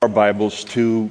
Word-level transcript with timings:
our 0.00 0.08
Bibles 0.08 0.62
to 0.62 1.10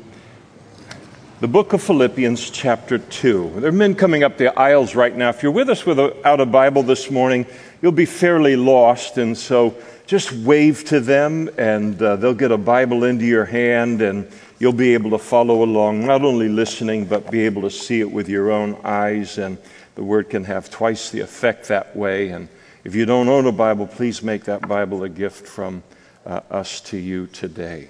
the 1.41 1.47
book 1.49 1.73
of 1.73 1.83
Philippians, 1.83 2.49
chapter 2.51 2.97
2. 2.97 3.55
There 3.57 3.67
are 3.67 3.73
men 3.73 3.95
coming 3.95 4.23
up 4.23 4.37
the 4.37 4.57
aisles 4.57 4.95
right 4.95 5.13
now. 5.13 5.27
If 5.27 5.43
you're 5.43 5.51
with 5.51 5.69
us 5.69 5.85
without 5.85 6.39
a 6.39 6.45
Bible 6.45 6.83
this 6.83 7.11
morning, 7.11 7.45
you'll 7.81 7.91
be 7.91 8.05
fairly 8.05 8.55
lost, 8.55 9.17
and 9.17 9.37
so 9.37 9.75
just 10.05 10.31
wave 10.31 10.85
to 10.85 11.01
them, 11.01 11.49
and 11.57 12.01
uh, 12.01 12.15
they'll 12.15 12.33
get 12.33 12.53
a 12.53 12.57
Bible 12.57 13.03
into 13.03 13.25
your 13.25 13.43
hand, 13.43 14.01
and 14.01 14.25
you'll 14.57 14.71
be 14.71 14.93
able 14.93 15.09
to 15.09 15.17
follow 15.17 15.63
along, 15.63 16.05
not 16.05 16.21
only 16.21 16.47
listening, 16.47 17.03
but 17.03 17.29
be 17.29 17.41
able 17.41 17.63
to 17.63 17.69
see 17.69 17.99
it 17.99 18.09
with 18.09 18.29
your 18.29 18.51
own 18.51 18.79
eyes. 18.85 19.37
And 19.37 19.57
the 19.95 20.03
Word 20.03 20.29
can 20.29 20.45
have 20.45 20.69
twice 20.69 21.09
the 21.09 21.19
effect 21.19 21.67
that 21.67 21.93
way. 21.93 22.29
And 22.29 22.47
if 22.85 22.95
you 22.95 23.05
don't 23.05 23.27
own 23.27 23.47
a 23.47 23.51
Bible, 23.51 23.85
please 23.85 24.23
make 24.23 24.45
that 24.45 24.65
Bible 24.65 25.03
a 25.03 25.09
gift 25.09 25.45
from 25.45 25.83
uh, 26.25 26.39
us 26.49 26.79
to 26.79 26.97
you 26.97 27.27
today. 27.27 27.89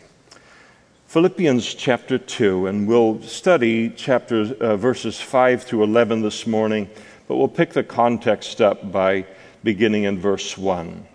Philippians 1.08 1.74
chapter 1.74 2.18
2, 2.18 2.68
and 2.68 2.86
we'll 2.86 3.22
study 3.22 3.90
chapters, 3.92 4.52
uh, 4.52 4.76
verses 4.76 5.18
5 5.22 5.64
through 5.64 5.84
11 5.84 6.22
this 6.22 6.46
morning, 6.46 6.90
but 7.30 7.38
we'll 7.38 7.48
pick 7.48 7.72
the 7.72 7.82
context 7.82 8.60
up 8.60 8.92
by 8.92 9.26
beginning 9.64 10.04
in 10.04 10.20
verse 10.20 10.58
1. 10.58 11.08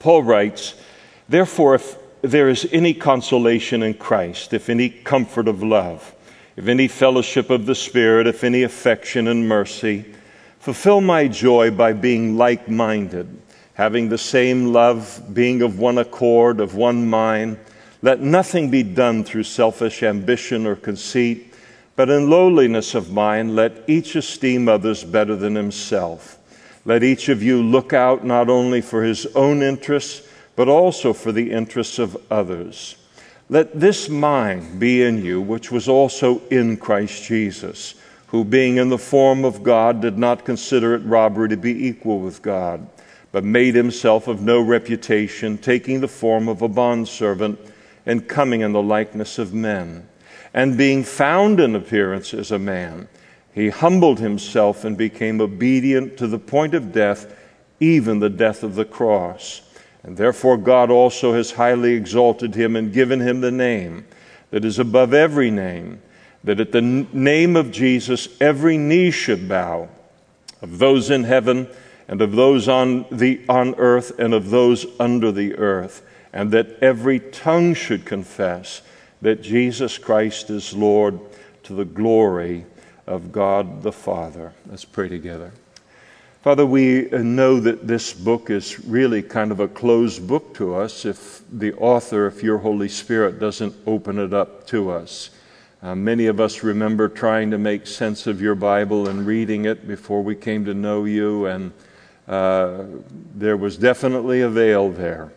Paul 0.00 0.22
writes, 0.22 0.74
Therefore, 1.30 1.76
if 1.76 1.96
there 2.20 2.50
is 2.50 2.68
any 2.72 2.92
consolation 2.92 3.82
in 3.82 3.94
Christ, 3.94 4.52
if 4.52 4.68
any 4.68 4.90
comfort 4.90 5.48
of 5.48 5.62
love, 5.62 6.14
if 6.54 6.68
any 6.68 6.86
fellowship 6.86 7.48
of 7.48 7.64
the 7.64 7.74
Spirit, 7.74 8.26
if 8.26 8.44
any 8.44 8.64
affection 8.64 9.28
and 9.28 9.48
mercy, 9.48 10.14
fulfill 10.58 11.00
my 11.00 11.26
joy 11.26 11.70
by 11.70 11.94
being 11.94 12.36
like 12.36 12.68
minded, 12.68 13.34
having 13.72 14.10
the 14.10 14.18
same 14.18 14.74
love, 14.74 15.22
being 15.32 15.62
of 15.62 15.78
one 15.78 15.96
accord, 15.96 16.60
of 16.60 16.74
one 16.74 17.08
mind 17.08 17.56
let 18.02 18.20
nothing 18.20 18.70
be 18.70 18.82
done 18.82 19.24
through 19.24 19.44
selfish 19.44 20.02
ambition 20.02 20.66
or 20.66 20.76
conceit, 20.76 21.54
but 21.96 22.10
in 22.10 22.28
lowliness 22.28 22.94
of 22.94 23.12
mind, 23.12 23.56
let 23.56 23.82
each 23.86 24.16
esteem 24.16 24.68
others 24.68 25.02
better 25.02 25.34
than 25.34 25.54
himself. 25.54 26.38
Let 26.84 27.02
each 27.02 27.28
of 27.28 27.42
you 27.42 27.62
look 27.62 27.92
out 27.92 28.24
not 28.24 28.48
only 28.48 28.80
for 28.80 29.02
his 29.02 29.26
own 29.34 29.62
interests, 29.62 30.28
but 30.56 30.68
also 30.68 31.12
for 31.12 31.32
the 31.32 31.50
interests 31.50 31.98
of 31.98 32.16
others. 32.30 32.96
Let 33.48 33.78
this 33.78 34.08
mind 34.08 34.78
be 34.78 35.02
in 35.02 35.24
you, 35.24 35.40
which 35.40 35.70
was 35.70 35.88
also 35.88 36.40
in 36.50 36.76
Christ 36.76 37.24
Jesus, 37.24 37.94
who, 38.28 38.44
being 38.44 38.76
in 38.76 38.88
the 38.88 38.98
form 38.98 39.44
of 39.44 39.62
God, 39.62 40.02
did 40.02 40.18
not 40.18 40.44
consider 40.44 40.94
it 40.94 41.04
robbery 41.04 41.48
to 41.48 41.56
be 41.56 41.86
equal 41.86 42.20
with 42.20 42.42
God, 42.42 42.86
but 43.32 43.44
made 43.44 43.74
himself 43.74 44.28
of 44.28 44.42
no 44.42 44.60
reputation, 44.60 45.58
taking 45.58 46.00
the 46.00 46.08
form 46.08 46.48
of 46.48 46.60
a 46.60 46.68
bondservant 46.68 47.58
and 48.06 48.28
coming 48.28 48.60
in 48.60 48.72
the 48.72 48.82
likeness 48.82 49.38
of 49.38 49.52
men. 49.52 50.08
And 50.54 50.78
being 50.78 51.04
found 51.04 51.60
in 51.60 51.74
appearance 51.74 52.32
as 52.32 52.50
a 52.50 52.58
man, 52.58 53.08
he 53.52 53.68
humbled 53.68 54.20
himself 54.20 54.84
and 54.84 54.96
became 54.96 55.40
obedient 55.40 56.16
to 56.18 56.26
the 56.26 56.38
point 56.38 56.74
of 56.74 56.92
death, 56.92 57.34
even 57.80 58.20
the 58.20 58.30
death 58.30 58.62
of 58.62 58.74
the 58.74 58.84
cross. 58.84 59.62
And 60.02 60.16
therefore, 60.16 60.56
God 60.56 60.90
also 60.90 61.34
has 61.34 61.52
highly 61.52 61.94
exalted 61.94 62.54
him 62.54 62.76
and 62.76 62.92
given 62.92 63.20
him 63.20 63.40
the 63.40 63.50
name 63.50 64.06
that 64.50 64.64
is 64.64 64.78
above 64.78 65.12
every 65.12 65.50
name, 65.50 66.00
that 66.44 66.60
at 66.60 66.70
the 66.70 66.80
name 66.80 67.56
of 67.56 67.72
Jesus 67.72 68.28
every 68.40 68.78
knee 68.78 69.10
should 69.10 69.48
bow, 69.48 69.88
of 70.62 70.78
those 70.78 71.10
in 71.10 71.24
heaven 71.24 71.68
and 72.08 72.22
of 72.22 72.32
those 72.32 72.68
on, 72.68 73.04
the, 73.10 73.40
on 73.48 73.74
earth 73.76 74.16
and 74.18 74.32
of 74.32 74.50
those 74.50 74.86
under 75.00 75.32
the 75.32 75.56
earth 75.56 76.05
and 76.32 76.50
that 76.50 76.82
every 76.82 77.20
tongue 77.20 77.74
should 77.74 78.04
confess 78.04 78.82
that 79.22 79.42
Jesus 79.42 79.98
Christ 79.98 80.50
is 80.50 80.74
Lord 80.74 81.18
to 81.64 81.74
the 81.74 81.84
glory 81.84 82.66
of 83.06 83.32
God 83.32 83.82
the 83.82 83.92
Father. 83.92 84.52
Let's 84.66 84.84
pray 84.84 85.08
together. 85.08 85.52
Father, 86.42 86.64
we 86.64 87.08
know 87.10 87.58
that 87.58 87.88
this 87.88 88.12
book 88.12 88.50
is 88.50 88.78
really 88.86 89.20
kind 89.20 89.50
of 89.50 89.58
a 89.58 89.66
closed 89.66 90.28
book 90.28 90.54
to 90.54 90.76
us 90.76 91.04
if 91.04 91.42
the 91.50 91.72
author, 91.74 92.28
if 92.28 92.42
your 92.42 92.58
Holy 92.58 92.88
Spirit 92.88 93.40
doesn't 93.40 93.74
open 93.84 94.18
it 94.20 94.32
up 94.32 94.64
to 94.68 94.90
us. 94.90 95.30
Uh, 95.82 95.94
many 95.94 96.26
of 96.26 96.40
us 96.40 96.62
remember 96.62 97.08
trying 97.08 97.50
to 97.50 97.58
make 97.58 97.86
sense 97.86 98.26
of 98.26 98.40
your 98.40 98.54
Bible 98.54 99.08
and 99.08 99.26
reading 99.26 99.64
it 99.64 99.88
before 99.88 100.22
we 100.22 100.36
came 100.36 100.64
to 100.64 100.74
know 100.74 101.04
you, 101.04 101.46
and 101.46 101.72
uh, 102.28 102.84
there 103.34 103.56
was 103.56 103.76
definitely 103.76 104.40
a 104.40 104.48
veil 104.48 104.90
there. 104.90 105.32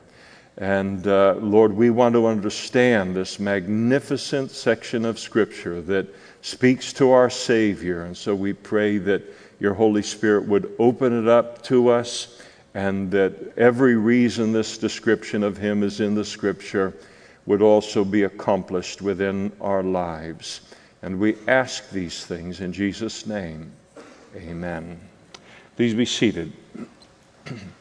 And 0.59 1.07
uh, 1.07 1.35
Lord, 1.35 1.71
we 1.73 1.89
want 1.89 2.13
to 2.15 2.27
understand 2.27 3.15
this 3.15 3.39
magnificent 3.39 4.51
section 4.51 5.05
of 5.05 5.17
Scripture 5.17 5.81
that 5.83 6.07
speaks 6.41 6.91
to 6.93 7.11
our 7.11 7.29
Savior. 7.29 8.03
And 8.03 8.15
so 8.15 8.35
we 8.35 8.51
pray 8.51 8.97
that 8.97 9.23
your 9.61 9.73
Holy 9.73 10.01
Spirit 10.01 10.45
would 10.47 10.75
open 10.77 11.17
it 11.17 11.29
up 11.29 11.63
to 11.63 11.89
us 11.89 12.41
and 12.73 13.09
that 13.11 13.57
every 13.57 13.95
reason 13.95 14.51
this 14.51 14.77
description 14.77 15.43
of 15.43 15.57
Him 15.57 15.81
is 15.81 16.01
in 16.01 16.13
the 16.13 16.25
Scripture 16.25 16.93
would 17.45 17.61
also 17.61 18.03
be 18.03 18.23
accomplished 18.23 19.01
within 19.01 19.51
our 19.61 19.81
lives. 19.81 20.61
And 21.01 21.19
we 21.19 21.37
ask 21.47 21.89
these 21.89 22.25
things 22.25 22.59
in 22.59 22.73
Jesus' 22.73 23.25
name. 23.25 23.71
Amen. 24.35 24.99
Please 25.77 25.93
be 25.93 26.05
seated. 26.05 26.51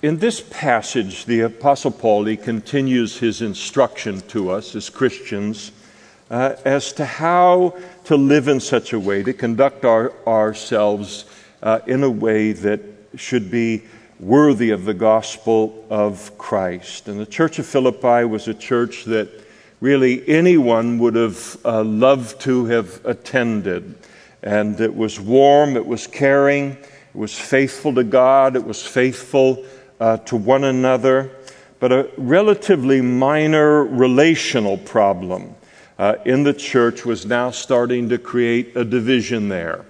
In 0.00 0.18
this 0.18 0.40
passage, 0.40 1.24
the 1.24 1.40
Apostle 1.40 1.90
Paul 1.90 2.36
continues 2.36 3.18
his 3.18 3.42
instruction 3.42 4.20
to 4.28 4.48
us 4.48 4.76
as 4.76 4.88
Christians 4.88 5.72
uh, 6.30 6.54
as 6.64 6.92
to 6.92 7.04
how 7.04 7.76
to 8.04 8.16
live 8.16 8.46
in 8.46 8.60
such 8.60 8.92
a 8.92 9.00
way, 9.00 9.24
to 9.24 9.32
conduct 9.32 9.84
our, 9.84 10.12
ourselves 10.24 11.24
uh, 11.64 11.80
in 11.88 12.04
a 12.04 12.10
way 12.10 12.52
that 12.52 12.80
should 13.16 13.50
be 13.50 13.82
worthy 14.20 14.70
of 14.70 14.84
the 14.84 14.94
gospel 14.94 15.84
of 15.90 16.38
Christ. 16.38 17.08
And 17.08 17.18
the 17.18 17.26
church 17.26 17.58
of 17.58 17.66
Philippi 17.66 18.24
was 18.24 18.46
a 18.46 18.54
church 18.54 19.04
that 19.06 19.28
really 19.80 20.22
anyone 20.28 21.00
would 21.00 21.16
have 21.16 21.56
uh, 21.64 21.82
loved 21.82 22.40
to 22.42 22.66
have 22.66 23.04
attended. 23.04 23.96
And 24.44 24.80
it 24.80 24.94
was 24.94 25.18
warm, 25.18 25.76
it 25.76 25.86
was 25.86 26.06
caring, 26.06 26.70
it 26.70 26.86
was 27.14 27.36
faithful 27.36 27.96
to 27.96 28.04
God, 28.04 28.54
it 28.54 28.64
was 28.64 28.86
faithful 28.86 29.64
uh, 30.00 30.16
to 30.18 30.36
one 30.36 30.64
another, 30.64 31.30
but 31.80 31.92
a 31.92 32.10
relatively 32.16 33.00
minor 33.00 33.84
relational 33.84 34.78
problem 34.78 35.54
uh, 35.98 36.14
in 36.24 36.44
the 36.44 36.54
church 36.54 37.04
was 37.04 37.26
now 37.26 37.50
starting 37.50 38.08
to 38.08 38.18
create 38.18 38.76
a 38.76 38.84
division 38.84 39.48
there. 39.48 39.84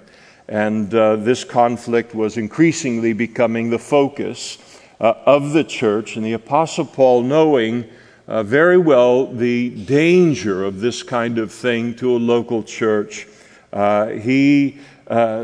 And 0.48 0.92
uh, 0.94 1.16
this 1.16 1.44
conflict 1.44 2.14
was 2.14 2.38
increasingly 2.38 3.12
becoming 3.12 3.68
the 3.68 3.78
focus 3.78 4.56
uh, 5.00 5.14
of 5.26 5.52
the 5.52 5.64
church. 5.64 6.16
And 6.16 6.24
the 6.24 6.32
Apostle 6.32 6.86
Paul, 6.86 7.22
knowing 7.22 7.84
uh, 8.26 8.42
very 8.42 8.78
well 8.78 9.26
the 9.26 9.70
danger 9.84 10.64
of 10.64 10.80
this 10.80 11.02
kind 11.02 11.38
of 11.38 11.52
thing 11.52 11.94
to 11.96 12.16
a 12.16 12.18
local 12.18 12.62
church, 12.62 13.26
uh, 13.72 14.08
he 14.08 14.78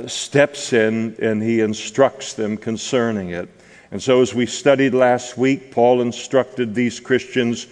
steps 0.07 0.75
in 0.75 1.17
and 1.21 1.43
he 1.43 1.61
instructs 1.61 2.35
them 2.35 2.57
concerning 2.57 3.31
it. 3.31 3.49
And 3.95 4.03
so, 4.03 4.23
as 4.23 4.35
we 4.35 4.47
studied 4.47 4.93
last 4.93 5.39
week, 5.39 5.71
Paul 5.71 6.01
instructed 6.01 6.75
these 6.75 6.99
Christians 6.99 7.69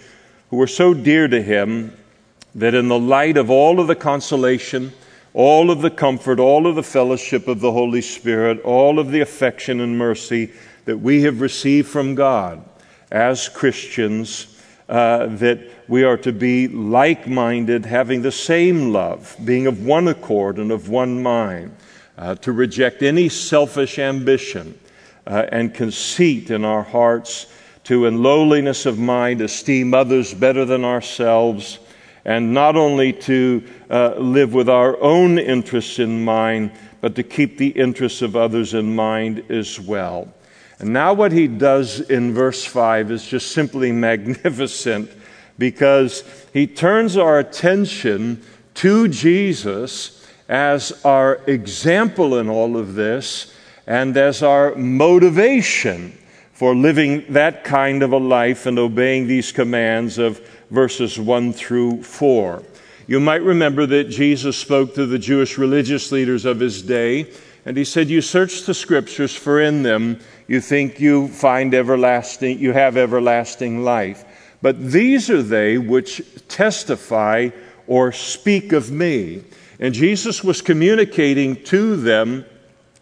who 0.49 0.55
were 0.55 0.67
so 0.67 0.93
dear 0.93 1.27
to 1.27 1.41
him 1.41 1.91
that 2.55 2.73
in 2.73 2.87
the 2.87 2.97
light 2.97 3.35
of 3.35 3.49
all 3.49 3.81
of 3.81 3.87
the 3.87 3.95
consolation, 3.95 4.93
all 5.33 5.69
of 5.69 5.81
the 5.81 5.89
comfort, 5.89 6.39
all 6.39 6.65
of 6.65 6.75
the 6.75 6.81
fellowship 6.81 7.49
of 7.49 7.59
the 7.59 7.73
Holy 7.73 7.99
Spirit, 7.99 8.61
all 8.61 8.99
of 8.99 9.11
the 9.11 9.19
affection 9.19 9.81
and 9.81 9.97
mercy 9.97 10.53
that 10.85 10.99
we 10.99 11.23
have 11.23 11.41
received 11.41 11.89
from 11.89 12.15
God 12.15 12.63
as 13.11 13.49
Christians, 13.49 14.47
uh, 14.87 15.25
that 15.25 15.59
we 15.89 16.05
are 16.05 16.15
to 16.19 16.31
be 16.31 16.69
like 16.69 17.27
minded, 17.27 17.85
having 17.85 18.21
the 18.21 18.31
same 18.31 18.93
love, 18.93 19.35
being 19.43 19.67
of 19.67 19.85
one 19.85 20.07
accord 20.07 20.57
and 20.57 20.71
of 20.71 20.87
one 20.87 21.21
mind, 21.21 21.75
uh, 22.17 22.35
to 22.35 22.53
reject 22.53 23.03
any 23.03 23.27
selfish 23.27 23.99
ambition 23.99 24.79
uh, 25.25 25.45
and 25.51 25.73
conceit 25.73 26.49
in 26.49 26.65
our 26.65 26.83
hearts, 26.83 27.47
to 27.85 28.05
in 28.05 28.23
lowliness 28.23 28.85
of 28.85 28.97
mind 28.97 29.41
esteem 29.41 29.93
others 29.93 30.33
better 30.33 30.65
than 30.65 30.85
ourselves, 30.85 31.79
and 32.25 32.53
not 32.53 32.75
only 32.75 33.11
to 33.11 33.63
uh, 33.89 34.15
live 34.15 34.53
with 34.53 34.69
our 34.69 35.01
own 35.01 35.37
interests 35.37 35.99
in 35.99 36.23
mind, 36.23 36.71
but 37.01 37.15
to 37.15 37.23
keep 37.23 37.57
the 37.57 37.69
interests 37.69 38.21
of 38.21 38.35
others 38.35 38.73
in 38.73 38.95
mind 38.95 39.43
as 39.49 39.79
well. 39.79 40.33
And 40.79 40.93
now, 40.93 41.13
what 41.13 41.31
he 41.31 41.47
does 41.47 41.99
in 41.99 42.33
verse 42.33 42.65
5 42.65 43.11
is 43.11 43.27
just 43.27 43.51
simply 43.51 43.91
magnificent 43.93 45.11
because 45.57 46.23
he 46.53 46.67
turns 46.67 47.17
our 47.17 47.39
attention 47.39 48.41
to 48.75 49.07
Jesus 49.07 50.25
as 50.49 50.91
our 51.05 51.41
example 51.47 52.37
in 52.37 52.49
all 52.49 52.77
of 52.77 52.95
this 52.95 53.53
and 53.85 54.15
as 54.15 54.41
our 54.41 54.75
motivation 54.75 56.17
for 56.53 56.75
living 56.75 57.25
that 57.29 57.63
kind 57.63 58.03
of 58.03 58.13
a 58.13 58.17
life 58.17 58.65
and 58.65 58.79
obeying 58.79 59.27
these 59.27 59.51
commands 59.51 60.17
of 60.17 60.39
verses 60.69 61.19
1 61.19 61.53
through 61.53 62.03
4. 62.03 62.63
You 63.07 63.19
might 63.19 63.41
remember 63.41 63.85
that 63.85 64.05
Jesus 64.05 64.55
spoke 64.55 64.95
to 64.95 65.05
the 65.05 65.19
Jewish 65.19 65.57
religious 65.57 66.11
leaders 66.11 66.45
of 66.45 66.59
his 66.59 66.81
day, 66.81 67.31
and 67.65 67.75
he 67.75 67.83
said, 67.83 68.09
You 68.09 68.21
search 68.21 68.63
the 68.63 68.73
scriptures, 68.73 69.35
for 69.35 69.59
in 69.59 69.83
them 69.83 70.19
you 70.47 70.61
think 70.61 70.99
you 70.99 71.27
find 71.27 71.73
everlasting, 71.73 72.59
you 72.59 72.71
have 72.71 72.95
everlasting 72.95 73.83
life. 73.83 74.23
But 74.61 74.91
these 74.91 75.29
are 75.29 75.43
they 75.43 75.77
which 75.77 76.21
testify 76.47 77.49
or 77.87 78.13
speak 78.13 78.71
of 78.71 78.89
me. 78.89 79.43
And 79.79 79.93
Jesus 79.93 80.43
was 80.43 80.61
communicating 80.61 81.61
to 81.65 81.97
them 81.97 82.45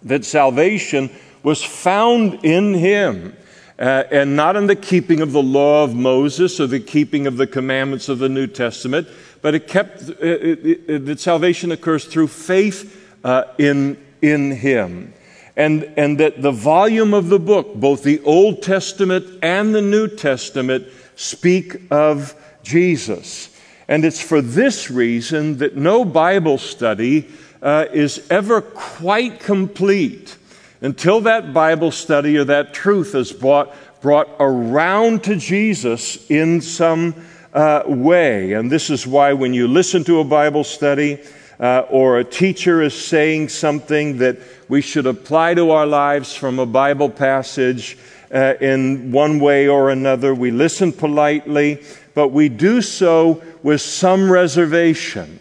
that 0.04 0.26
salvation 0.26 1.10
was 1.44 1.64
found 1.64 2.44
in 2.44 2.74
him. 2.74 3.36
Uh, 3.80 4.04
and 4.12 4.36
not 4.36 4.56
in 4.56 4.68
the 4.68 4.76
keeping 4.76 5.22
of 5.22 5.32
the 5.32 5.42
law 5.42 5.84
of 5.84 5.96
Moses 5.96 6.60
or 6.60 6.68
the 6.68 6.80
keeping 6.80 7.26
of 7.26 7.38
the 7.38 7.48
commandments 7.48 8.10
of 8.10 8.20
the 8.20 8.30
New 8.30 8.46
Testament, 8.46 9.08
but 9.42 9.56
it 9.56 9.68
kept 9.68 10.04
uh, 10.04 10.14
it, 10.20 10.88
it, 10.88 11.06
that 11.08 11.20
salvation 11.20 11.72
occurs 11.72 12.06
through 12.06 12.28
faith 12.28 13.10
uh, 13.24 13.46
in 13.58 13.98
in 14.22 14.52
Him, 14.52 15.16
and 15.58 15.92
and 15.98 16.20
that 16.20 16.44
the 16.44 16.52
volume 16.52 17.16
of 17.16 17.30
the 17.30 17.40
book, 17.40 17.74
both 17.74 18.04
the 18.04 18.22
Old 18.22 18.62
Testament 18.62 19.26
and 19.42 19.74
the 19.74 19.82
New 19.82 20.08
Testament, 20.08 20.86
speak 21.16 21.82
of 21.90 22.36
Jesus. 22.62 23.50
And 23.88 24.06
it's 24.06 24.22
for 24.22 24.42
this 24.42 24.92
reason 24.92 25.58
that 25.58 25.76
no 25.76 26.06
Bible 26.06 26.60
study 26.60 27.28
uh, 27.62 27.86
is 27.94 28.26
ever 28.30 28.62
quite 28.62 29.40
complete 29.40 30.38
until 30.82 31.22
that 31.22 31.54
Bible 31.54 31.92
study 31.92 32.38
or 32.38 32.44
that 32.46 32.74
truth 32.74 33.14
is 33.16 33.32
brought, 33.32 33.74
brought 34.02 34.30
around 34.40 35.24
to 35.26 35.36
Jesus 35.36 36.30
in 36.30 36.62
some 36.62 37.14
uh, 37.54 37.84
way. 37.86 38.54
And 38.54 38.72
this 38.72 38.90
is 38.90 39.06
why 39.06 39.34
when 39.34 39.54
you 39.54 39.68
listen 39.68 40.04
to 40.06 40.20
a 40.20 40.24
Bible 40.24 40.64
study, 40.64 41.20
uh, 41.62 41.86
or 41.92 42.18
a 42.18 42.24
teacher 42.24 42.82
is 42.82 43.00
saying 43.00 43.48
something 43.48 44.18
that 44.18 44.40
we 44.68 44.82
should 44.82 45.06
apply 45.06 45.54
to 45.54 45.70
our 45.70 45.86
lives 45.86 46.36
from 46.36 46.58
a 46.58 46.66
Bible 46.66 47.10
passage 47.10 47.98
uh, 48.34 48.56
in 48.60 49.12
one 49.12 49.40
way 49.40 49.68
or 49.68 49.92
another. 49.92 50.34
We 50.34 50.50
listen 50.50 50.92
politely, 50.92 51.84
but 52.16 52.30
we 52.30 52.50
do 52.50 52.82
so 52.82 53.44
with 53.62 53.80
some 53.80 54.32
reservation. 54.32 55.41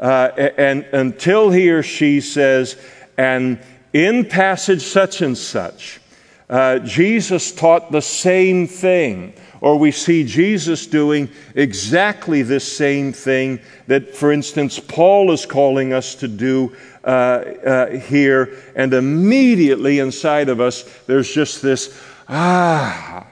Uh, 0.00 0.30
and 0.56 0.84
until 0.92 1.50
he 1.50 1.70
or 1.70 1.82
she 1.82 2.22
says, 2.22 2.76
and 3.18 3.60
in 3.92 4.24
passage 4.24 4.82
such 4.82 5.20
and 5.20 5.36
such, 5.36 6.00
uh, 6.48 6.78
Jesus 6.78 7.52
taught 7.52 7.92
the 7.92 8.00
same 8.00 8.66
thing, 8.66 9.34
or 9.60 9.78
we 9.78 9.92
see 9.92 10.24
Jesus 10.24 10.86
doing 10.86 11.28
exactly 11.54 12.42
this 12.42 12.76
same 12.76 13.12
thing 13.12 13.60
that, 13.88 14.16
for 14.16 14.32
instance, 14.32 14.80
Paul 14.80 15.32
is 15.32 15.44
calling 15.44 15.92
us 15.92 16.14
to 16.16 16.28
do 16.28 16.74
uh, 17.04 17.06
uh, 17.08 17.90
here, 17.98 18.56
and 18.74 18.94
immediately 18.94 19.98
inside 19.98 20.48
of 20.48 20.60
us, 20.60 20.82
there's 21.06 21.32
just 21.32 21.60
this, 21.60 22.02
ah. 22.28 23.26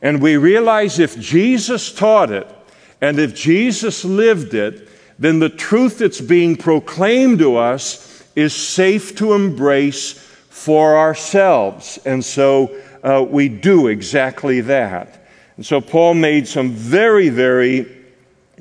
And 0.00 0.22
we 0.22 0.36
realize 0.36 0.98
if 0.98 1.18
Jesus 1.18 1.92
taught 1.92 2.30
it, 2.30 2.48
and 3.00 3.18
if 3.18 3.34
Jesus 3.34 4.04
lived 4.04 4.54
it, 4.54 4.88
then 5.18 5.40
the 5.40 5.48
truth 5.48 5.98
that's 5.98 6.20
being 6.20 6.56
proclaimed 6.56 7.40
to 7.40 7.56
us 7.56 8.24
is 8.36 8.54
safe 8.54 9.16
to 9.16 9.32
embrace 9.32 10.12
for 10.48 10.96
ourselves. 10.96 11.98
And 12.04 12.24
so 12.24 12.76
uh, 13.02 13.24
we 13.28 13.48
do 13.48 13.88
exactly 13.88 14.60
that. 14.62 15.26
And 15.56 15.66
so 15.66 15.80
Paul 15.80 16.14
made 16.14 16.46
some 16.46 16.70
very, 16.70 17.30
very 17.30 17.96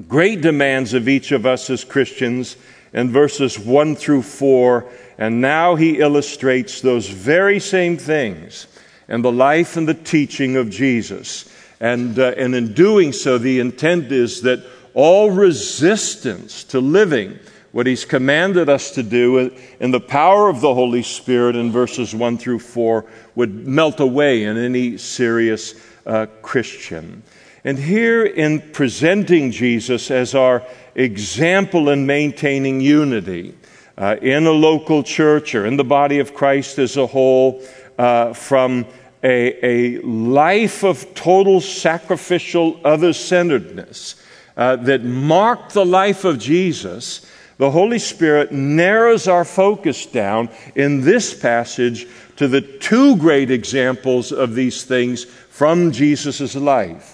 great 0.08 0.42
demands 0.42 0.94
of 0.94 1.08
each 1.08 1.32
of 1.32 1.46
us 1.46 1.70
as 1.70 1.84
Christians 1.84 2.56
in 2.94 3.12
verses 3.12 3.60
1 3.60 3.96
through 3.96 4.24
4. 4.24 4.90
And 5.20 5.42
now 5.42 5.76
he 5.76 6.00
illustrates 6.00 6.82
those 6.82 7.08
very 7.08 7.60
same 7.60 7.98
things 7.98 8.66
in 9.08 9.22
the 9.22 9.32
life 9.32 9.78
and 9.78 9.88
the 9.88 9.94
teaching 9.94 10.56
of 10.56 10.72
Jesus. 10.72 11.54
And, 11.80 12.18
uh, 12.18 12.34
and 12.38 12.56
in 12.56 12.74
doing 12.74 13.14
so, 13.14 13.38
the 13.38 13.60
intent 13.60 14.12
is 14.12 14.42
that 14.42 14.66
all 14.98 15.30
resistance 15.30 16.64
to 16.64 16.80
living 16.82 17.38
what 17.72 17.86
he's 17.86 18.04
commanded 18.04 18.68
us 18.68 18.90
to 18.90 19.04
do 19.04 19.52
in 19.80 19.92
the 19.92 20.00
power 20.00 20.50
of 20.50 20.60
the 20.60 20.74
Holy 20.74 21.04
Spirit 21.04 21.56
in 21.56 21.72
verses 21.72 22.16
1 22.16 22.40
through 22.40 22.58
4 22.58 23.06
would 23.36 23.68
melt 23.68 24.00
away 24.00 24.46
in 24.46 24.58
any 24.58 24.98
serious 24.98 25.76
uh, 26.08 26.26
Christian. 26.42 27.22
And 27.64 27.78
here, 27.78 28.26
in 28.26 28.72
presenting 28.72 29.52
Jesus 29.52 30.10
as 30.10 30.34
our 30.34 30.64
example 30.96 31.90
in 31.90 32.08
maintaining 32.08 32.82
unity 32.82 33.54
uh, 34.00 34.16
in 34.20 34.48
a 34.48 34.52
local 34.52 35.04
church 35.04 35.54
or 35.54 35.68
in 35.68 35.78
the 35.78 35.84
body 35.84 36.18
of 36.18 36.34
Christ 36.34 36.80
as 36.80 36.98
a 36.98 37.06
whole, 37.06 37.62
uh, 38.00 38.34
from 38.34 38.88
a, 39.24 39.98
a 39.98 40.02
life 40.02 40.84
of 40.84 41.14
total 41.14 41.62
sacrificial 41.62 42.82
other 42.84 43.14
centeredness 43.14 44.16
uh, 44.58 44.76
that 44.78 45.04
marked 45.04 45.74
the 45.74 45.86
life 45.86 46.26
of 46.26 46.40
Jesus, 46.40 47.26
the 47.58 47.72
Holy 47.72 48.00
Spirit 48.00 48.52
narrows 48.52 49.28
our 49.28 49.46
focus 49.46 50.06
down 50.06 50.50
in 50.76 51.02
this 51.02 51.34
passage 51.34 52.08
to 52.36 52.48
the 52.48 52.62
two 52.62 53.16
great 53.18 53.50
examples 53.50 54.32
of 54.32 54.56
these 54.56 54.84
things 54.84 55.26
from 55.26 55.92
Jesus' 55.92 56.56
life. 56.56 57.14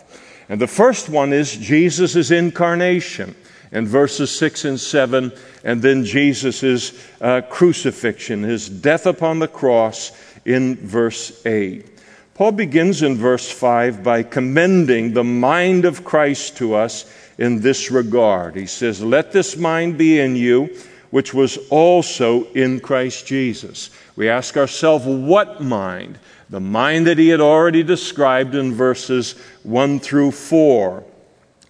And 0.50 0.60
the 0.60 0.68
first 0.68 1.10
one 1.10 1.32
is 1.32 1.56
Jesus' 1.56 2.32
incarnation 2.32 3.36
in 3.72 3.88
verses 3.88 4.32
6 4.32 4.66
and 4.66 4.80
7, 4.80 5.32
and 5.64 5.82
then 5.82 6.06
Jesus' 6.06 6.94
uh, 7.22 7.42
crucifixion, 7.50 8.44
his 8.44 8.70
death 8.70 9.06
upon 9.06 9.40
the 9.40 9.48
cross 9.48 10.12
in 10.46 10.76
verse 10.76 11.46
8. 11.46 11.90
Paul 12.36 12.52
begins 12.52 13.02
in 13.02 13.16
verse 13.16 13.50
5 13.50 14.04
by 14.04 14.24
commending 14.24 15.14
the 15.14 15.24
mind 15.24 15.86
of 15.86 16.04
Christ 16.04 16.58
to 16.58 16.76
us 16.76 17.06
in 17.38 17.62
this 17.62 17.92
regard. 17.92 18.56
He 18.56 18.66
says, 18.66 19.02
Let 19.02 19.32
this 19.32 19.58
mind 19.58 19.98
be 19.98 20.20
in 20.20 20.36
you, 20.36 20.76
which 21.10 21.34
was 21.34 21.58
also 21.70 22.46
in 22.54 22.80
Christ 22.80 23.26
Jesus. 23.28 23.90
We 24.16 24.30
ask 24.30 24.58
ourselves, 24.58 25.06
what 25.06 25.62
mind? 25.62 26.20
The 26.50 26.60
mind 26.60 27.08
that 27.08 27.18
he 27.18 27.30
had 27.30 27.42
already 27.42 27.84
described 27.84 28.54
in 28.54 28.74
verses 28.74 29.34
1 29.64 30.00
through 30.00 30.32
4. 30.32 31.04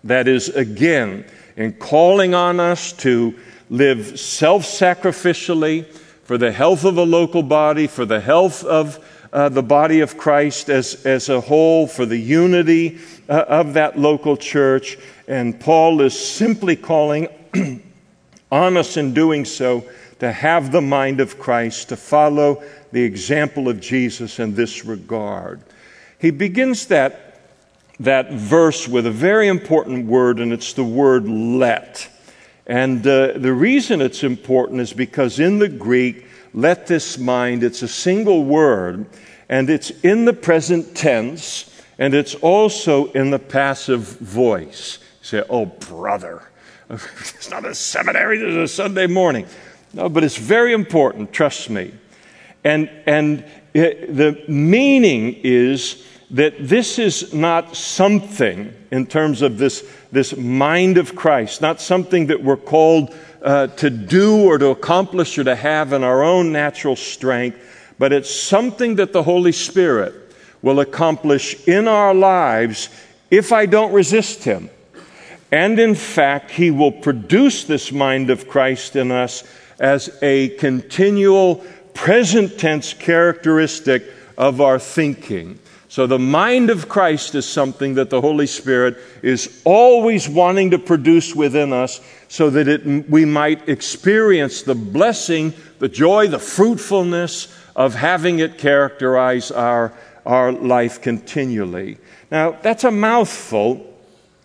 That 0.03 0.27
is, 0.27 0.49
again, 0.49 1.25
in 1.55 1.73
calling 1.73 2.33
on 2.33 2.59
us 2.59 2.91
to 2.93 3.39
live 3.69 4.19
self 4.19 4.63
sacrificially 4.63 5.85
for 6.23 6.37
the 6.37 6.51
health 6.51 6.83
of 6.83 6.97
a 6.97 7.03
local 7.03 7.43
body, 7.43 7.87
for 7.87 8.05
the 8.05 8.19
health 8.19 8.63
of 8.63 9.03
uh, 9.31 9.49
the 9.49 9.63
body 9.63 10.01
of 10.01 10.17
Christ 10.17 10.69
as, 10.69 11.05
as 11.05 11.27
a 11.27 11.41
whole, 11.41 11.87
for 11.87 12.05
the 12.05 12.17
unity 12.17 12.99
uh, 13.27 13.45
of 13.47 13.73
that 13.73 13.97
local 13.97 14.37
church. 14.37 14.97
And 15.27 15.59
Paul 15.59 16.01
is 16.01 16.17
simply 16.17 16.75
calling 16.75 17.27
on 18.51 18.77
us 18.77 18.97
in 18.97 19.13
doing 19.13 19.45
so 19.45 19.85
to 20.19 20.31
have 20.31 20.71
the 20.71 20.81
mind 20.81 21.19
of 21.19 21.39
Christ, 21.39 21.89
to 21.89 21.97
follow 21.97 22.63
the 22.91 23.03
example 23.03 23.67
of 23.67 23.81
Jesus 23.81 24.39
in 24.39 24.55
this 24.55 24.85
regard. 24.85 25.61
He 26.19 26.31
begins 26.31 26.87
that, 26.87 27.41
that 27.99 28.31
verse 28.31 28.87
with 28.87 29.05
a 29.05 29.11
very 29.11 29.47
important 29.47 30.05
word, 30.05 30.39
and 30.39 30.53
it's 30.53 30.73
the 30.73 30.83
word 30.83 31.27
let. 31.27 32.07
And 32.65 33.05
uh, 33.05 33.33
the 33.35 33.51
reason 33.51 33.99
it's 33.99 34.23
important 34.23 34.79
is 34.79 34.93
because 34.93 35.39
in 35.39 35.59
the 35.59 35.67
Greek, 35.67 36.25
let 36.53 36.87
this 36.87 37.17
mind, 37.17 37.63
it's 37.63 37.81
a 37.81 37.87
single 37.87 38.45
word, 38.45 39.05
and 39.49 39.69
it's 39.69 39.89
in 39.89 40.25
the 40.25 40.33
present 40.33 40.95
tense, 40.95 41.69
and 41.97 42.13
it's 42.13 42.35
also 42.35 43.11
in 43.11 43.31
the 43.31 43.39
passive 43.39 44.19
voice. 44.19 44.99
Say, 45.23 45.41
oh, 45.49 45.65
brother, 45.65 46.43
it's 46.89 47.49
not 47.49 47.65
a 47.65 47.73
seminary, 47.73 48.39
it's 48.39 48.71
a 48.71 48.75
Sunday 48.75 49.07
morning. 49.07 49.47
No, 49.93 50.09
but 50.09 50.23
it's 50.23 50.37
very 50.37 50.73
important, 50.73 51.31
trust 51.31 51.69
me. 51.69 51.93
And, 52.65 52.89
and 53.05 53.45
it, 53.73 54.15
the 54.15 54.43
meaning 54.49 55.39
is 55.43 56.05
that 56.31 56.67
this 56.67 56.99
is 56.99 57.33
not 57.33 57.73
something 57.73 58.73
in 58.91 59.05
terms 59.05 59.41
of 59.41 59.57
this, 59.57 59.89
this 60.11 60.35
mind 60.35 60.97
of 60.97 61.15
Christ, 61.15 61.61
not 61.61 61.79
something 61.79 62.27
that 62.27 62.43
we're 62.43 62.57
called 62.57 63.15
uh, 63.41 63.67
to 63.67 63.89
do 63.89 64.43
or 64.43 64.57
to 64.57 64.67
accomplish 64.67 65.37
or 65.37 65.45
to 65.45 65.55
have 65.55 65.93
in 65.93 66.03
our 66.03 66.21
own 66.21 66.51
natural 66.51 66.97
strength, 66.97 67.57
but 67.97 68.11
it's 68.11 68.29
something 68.29 68.95
that 68.95 69.13
the 69.13 69.23
Holy 69.23 69.53
Spirit 69.53 70.15
will 70.61 70.81
accomplish 70.81 71.65
in 71.65 71.87
our 71.87 72.13
lives 72.13 72.89
if 73.31 73.53
I 73.53 73.65
don't 73.67 73.93
resist 73.93 74.43
Him. 74.43 74.69
And 75.51 75.79
in 75.79 75.95
fact, 75.95 76.51
He 76.51 76.71
will 76.71 76.91
produce 76.91 77.63
this 77.63 77.91
mind 77.91 78.29
of 78.29 78.47
Christ 78.47 78.95
in 78.95 79.11
us 79.11 79.43
as 79.79 80.17
a 80.21 80.49
continual 80.49 81.63
present 81.93 82.57
tense 82.57 82.93
characteristic 82.93 84.03
of 84.37 84.61
our 84.61 84.79
thinking. 84.79 85.59
So 85.93 86.07
the 86.07 86.17
mind 86.17 86.71
of 86.71 86.89
Christ 86.89 87.35
is 87.35 87.47
something 87.47 87.93
that 87.95 88.09
the 88.09 88.19
Holy 88.19 88.47
Spirit 88.47 88.97
is 89.21 89.61
always 89.63 90.27
wanting 90.27 90.71
to 90.71 90.79
produce 90.79 91.35
within 91.35 91.71
us 91.71 92.01
so 92.29 92.49
that 92.49 92.67
it, 92.67 93.07
we 93.07 93.25
might 93.25 93.69
experience 93.69 94.63
the 94.63 94.73
blessing, 94.73 95.53
the 95.77 95.87
joy, 95.87 96.27
the 96.29 96.39
fruitfulness 96.39 97.55
of 97.75 97.93
having 97.93 98.39
it 98.39 98.57
characterize 98.57 99.51
our, 99.51 99.93
our 100.25 100.51
life 100.51 100.99
continually. 100.99 101.99
Now, 102.31 102.53
that's 102.53 102.83
a 102.85 102.91
mouthful, 102.91 103.85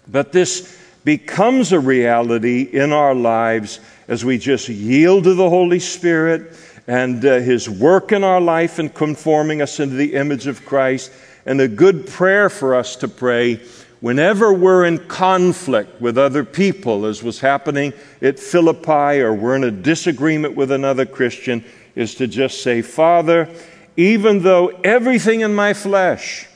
but 0.06 0.32
this 0.32 0.77
becomes 1.08 1.72
a 1.72 1.80
reality 1.80 2.60
in 2.60 2.92
our 2.92 3.14
lives 3.14 3.80
as 4.08 4.26
we 4.26 4.36
just 4.36 4.68
yield 4.68 5.24
to 5.24 5.32
the 5.32 5.48
Holy 5.48 5.78
Spirit 5.78 6.54
and 6.86 7.24
uh, 7.24 7.38
His 7.38 7.66
work 7.66 8.12
in 8.12 8.22
our 8.22 8.42
life 8.42 8.78
in 8.78 8.90
conforming 8.90 9.62
us 9.62 9.80
into 9.80 9.94
the 9.94 10.12
image 10.12 10.46
of 10.46 10.66
Christ. 10.66 11.10
And 11.46 11.62
a 11.62 11.66
good 11.66 12.06
prayer 12.06 12.50
for 12.50 12.74
us 12.74 12.94
to 12.96 13.08
pray 13.08 13.54
whenever 14.00 14.52
we're 14.52 14.84
in 14.84 14.98
conflict 14.98 15.98
with 15.98 16.18
other 16.18 16.44
people, 16.44 17.06
as 17.06 17.22
was 17.22 17.40
happening 17.40 17.94
at 18.20 18.38
Philippi, 18.38 19.22
or 19.22 19.32
we're 19.32 19.56
in 19.56 19.64
a 19.64 19.70
disagreement 19.70 20.56
with 20.56 20.70
another 20.70 21.06
Christian, 21.06 21.64
is 21.94 22.16
to 22.16 22.26
just 22.26 22.62
say, 22.62 22.82
Father, 22.82 23.48
even 23.96 24.42
though 24.42 24.68
everything 24.84 25.40
in 25.40 25.54
my 25.54 25.72
flesh 25.72 26.46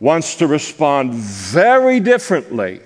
wants 0.00 0.36
to 0.36 0.46
respond 0.46 1.12
very 1.12 2.00
differently 2.00 2.80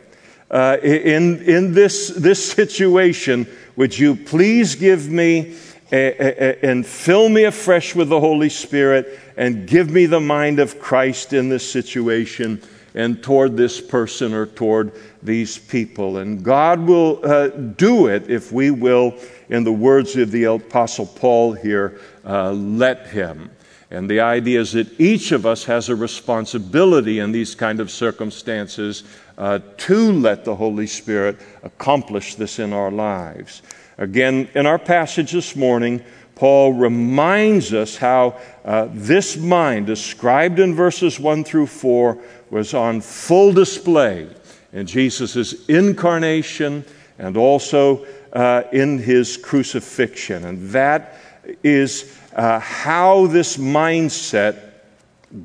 uh, 0.51 0.77
in, 0.83 1.43
in 1.43 1.73
this, 1.73 2.09
this 2.09 2.53
situation, 2.53 3.47
would 3.77 3.99
you 3.99 4.17
please 4.17 4.75
give 4.75 5.09
me 5.09 5.57
and 5.91 6.85
fill 6.85 7.29
me 7.29 7.45
afresh 7.45 7.95
with 7.95 8.09
the 8.09 8.19
Holy 8.19 8.49
Spirit 8.49 9.21
and 9.37 9.69
give 9.69 9.91
me 9.91 10.07
the 10.07 10.21
mind 10.21 10.59
of 10.59 10.81
Christ 10.81 11.33
in 11.33 11.49
this 11.49 11.71
situation 11.71 12.61
and 12.95 13.23
toward 13.23 13.57
this 13.57 13.81
person 13.81 14.33
or 14.33 14.47
toward 14.47 14.93
these 15.23 15.59
people. 15.59 16.17
And 16.17 16.43
God 16.43 16.81
will 16.81 17.21
uh, 17.23 17.49
do 17.49 18.07
it 18.07 18.31
if 18.31 18.51
we 18.51 18.71
will, 18.71 19.15
in 19.49 19.65
the 19.65 19.73
words 19.73 20.17
of 20.17 20.31
the 20.31 20.45
Apostle 20.45 21.07
Paul 21.07 21.53
here, 21.53 22.01
uh, 22.25 22.53
let 22.53 23.09
Him. 23.09 23.51
And 23.91 24.11
the 24.11 24.21
idea 24.21 24.61
is 24.61 24.73
that 24.73 24.99
each 24.99 25.31
of 25.31 25.47
us 25.47 25.65
has 25.65 25.89
a 25.89 25.95
responsibility 25.95 27.21
in 27.21 27.31
these 27.31 27.55
kind 27.55 27.79
of 27.79 27.91
circumstances 27.91 29.05
uh, 29.39 29.61
to 29.77 30.13
let 30.13 30.45
the 30.45 30.57
Holy 30.57 30.87
Spirit 30.87 31.39
accomplish 31.63 32.35
this 32.37 32.59
in 32.59 32.73
our 32.73 32.91
lives. 32.91 33.63
Again, 33.99 34.49
in 34.55 34.67
our 34.67 34.79
passage 34.79 35.33
this 35.33 35.57
morning, 35.57 36.03
Paul 36.35 36.75
reminds 36.75 37.73
us 37.73 37.97
how 37.97 38.39
uh, 38.65 38.89
this 38.93 39.37
mind, 39.37 39.87
described 39.87 40.59
in 40.59 40.75
verses 40.75 41.19
1 41.19 41.45
through 41.45 41.67
4, 41.67 42.19
was 42.51 42.75
on 42.75 43.01
full 43.01 43.53
display 43.53 44.29
in 44.73 44.87
Jesus' 44.87 45.67
incarnation 45.67 46.85
and 47.19 47.37
also 47.39 48.07
uh, 48.35 48.65
in 48.73 48.99
his 48.99 49.39
crucifixion. 49.39 50.45
And 50.45 50.71
that 50.71 51.19
is 51.63 52.15
uh, 52.35 52.61
how 52.61 53.27
this 53.29 53.57
mindset 53.57 54.73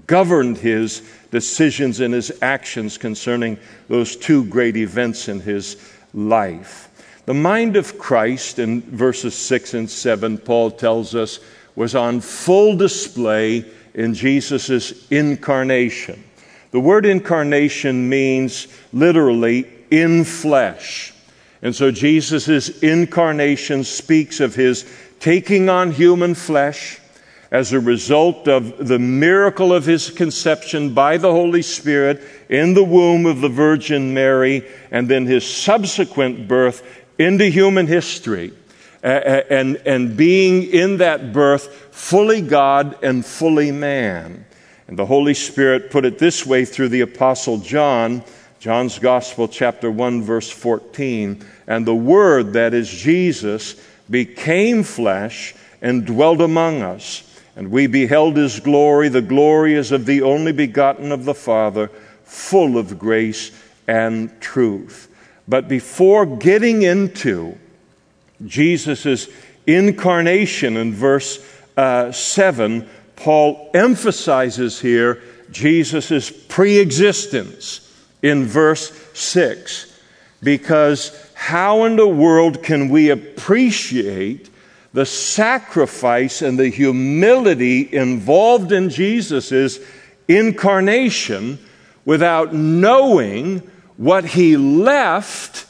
governed 0.08 0.58
his 0.58 1.02
decisions 1.32 2.00
and 2.00 2.14
his 2.14 2.32
actions 2.42 2.98
concerning 2.98 3.58
those 3.88 4.16
two 4.16 4.46
great 4.46 4.78
events 4.78 5.28
in 5.28 5.40
his 5.40 5.78
life. 6.14 6.90
The 7.26 7.34
mind 7.34 7.78
of 7.78 7.98
Christ 7.98 8.60
in 8.60 8.82
verses 8.82 9.36
6 9.36 9.74
and 9.74 9.90
7, 9.90 10.38
Paul 10.38 10.72
tells 10.72 11.16
us, 11.16 11.40
was 11.76 11.96
on 11.96 12.20
full 12.20 12.76
display 12.76 13.66
in 13.94 14.14
Jesus' 14.14 15.08
incarnation. 15.10 16.24
The 16.72 16.80
word 16.80 17.06
incarnation 17.06 18.10
means 18.10 18.68
literally 18.94 19.68
in 19.90 20.24
flesh. 20.24 21.14
And 21.62 21.76
so 21.76 21.92
Jesus' 21.92 22.80
incarnation 22.80 23.84
speaks 23.84 24.40
of 24.40 24.56
his 24.56 24.92
taking 25.20 25.70
on 25.70 25.92
human 25.92 26.34
flesh 26.34 27.00
as 27.52 27.74
a 27.74 27.80
result 27.80 28.48
of 28.48 28.88
the 28.88 28.98
miracle 28.98 29.74
of 29.74 29.86
his 29.86 30.10
conception 30.10 30.94
by 30.94 31.18
the 31.18 31.32
Holy 31.32 31.62
Spirit 31.62 32.22
in 32.48 32.74
the 32.74 32.84
womb 32.84 33.26
of 33.26 33.42
the 33.42 33.50
Virgin 33.50 34.14
Mary, 34.14 34.66
and 34.90 35.10
then 35.10 35.26
his 35.26 35.46
subsequent 35.46 36.48
birth 36.48 36.82
into 37.20 37.46
human 37.46 37.88
history 37.88 38.54
and, 39.04 39.78
and 39.86 40.16
being 40.16 40.64
in 40.64 40.98
that 40.98 41.34
birth 41.34 41.68
fully 41.92 42.42
God 42.42 43.04
and 43.04 43.26
fully 43.26 43.72
man. 43.72 44.46
And 44.88 44.98
the 44.98 45.06
Holy 45.06 45.34
Spirit 45.34 45.92
put 45.92 46.06
it 46.06 46.20
this 46.20 46.46
way 46.46 46.66
through 46.66 46.90
the 46.90 47.02
Apostle 47.02 47.58
John, 47.58 48.24
John's 48.60 49.00
Gospel, 49.00 49.48
chapter 49.48 49.90
1, 49.90 50.22
verse 50.22 50.50
14. 50.50 51.44
And 51.68 51.86
the 51.86 51.96
Word, 51.96 52.54
that 52.54 52.74
is 52.74 52.90
Jesus, 52.90 53.76
became 54.10 54.84
flesh 54.84 55.56
and 55.82 56.06
dwelt 56.06 56.42
among 56.42 56.82
us. 56.82 57.24
And 57.56 57.72
we 57.72 57.88
beheld 57.88 58.38
his 58.38 58.60
glory. 58.60 59.10
The 59.10 59.22
glory 59.22 59.76
is 59.76 59.92
of 59.92 60.06
the 60.06 60.22
only 60.22 60.52
begotten 60.52 61.12
of 61.12 61.26
the 61.26 61.34
Father, 61.34 61.90
full 62.24 62.78
of 62.78 62.98
grace 62.98 63.52
and 63.88 64.40
truth. 64.40 65.10
But 65.48 65.68
before 65.68 66.26
getting 66.26 66.82
into 66.84 67.58
Jesus' 68.46 69.28
incarnation 69.68 70.78
in 70.78 70.94
verse 70.94 71.46
uh, 71.76 72.12
7, 72.12 72.88
Paul 73.16 73.70
emphasizes 73.74 74.80
here 74.80 75.22
Jesus' 75.52 76.32
pre 76.32 76.80
existence 76.80 77.88
in 78.22 78.46
verse 78.46 78.92
6. 79.14 79.88
Because 80.42 81.30
how 81.34 81.84
in 81.84 81.98
the 81.98 82.08
world 82.08 82.64
can 82.64 82.90
we 82.90 83.10
appreciate 83.10 84.50
the 84.94 85.06
sacrifice 85.06 86.42
and 86.42 86.60
the 86.60 86.70
humility 86.70 87.94
involved 87.94 88.72
in 88.72 88.90
Jesus' 88.90 89.80
incarnation 90.28 91.60
without 92.06 92.54
knowing 92.54 93.60
what 93.98 94.26
he 94.26 94.58
left 94.58 95.68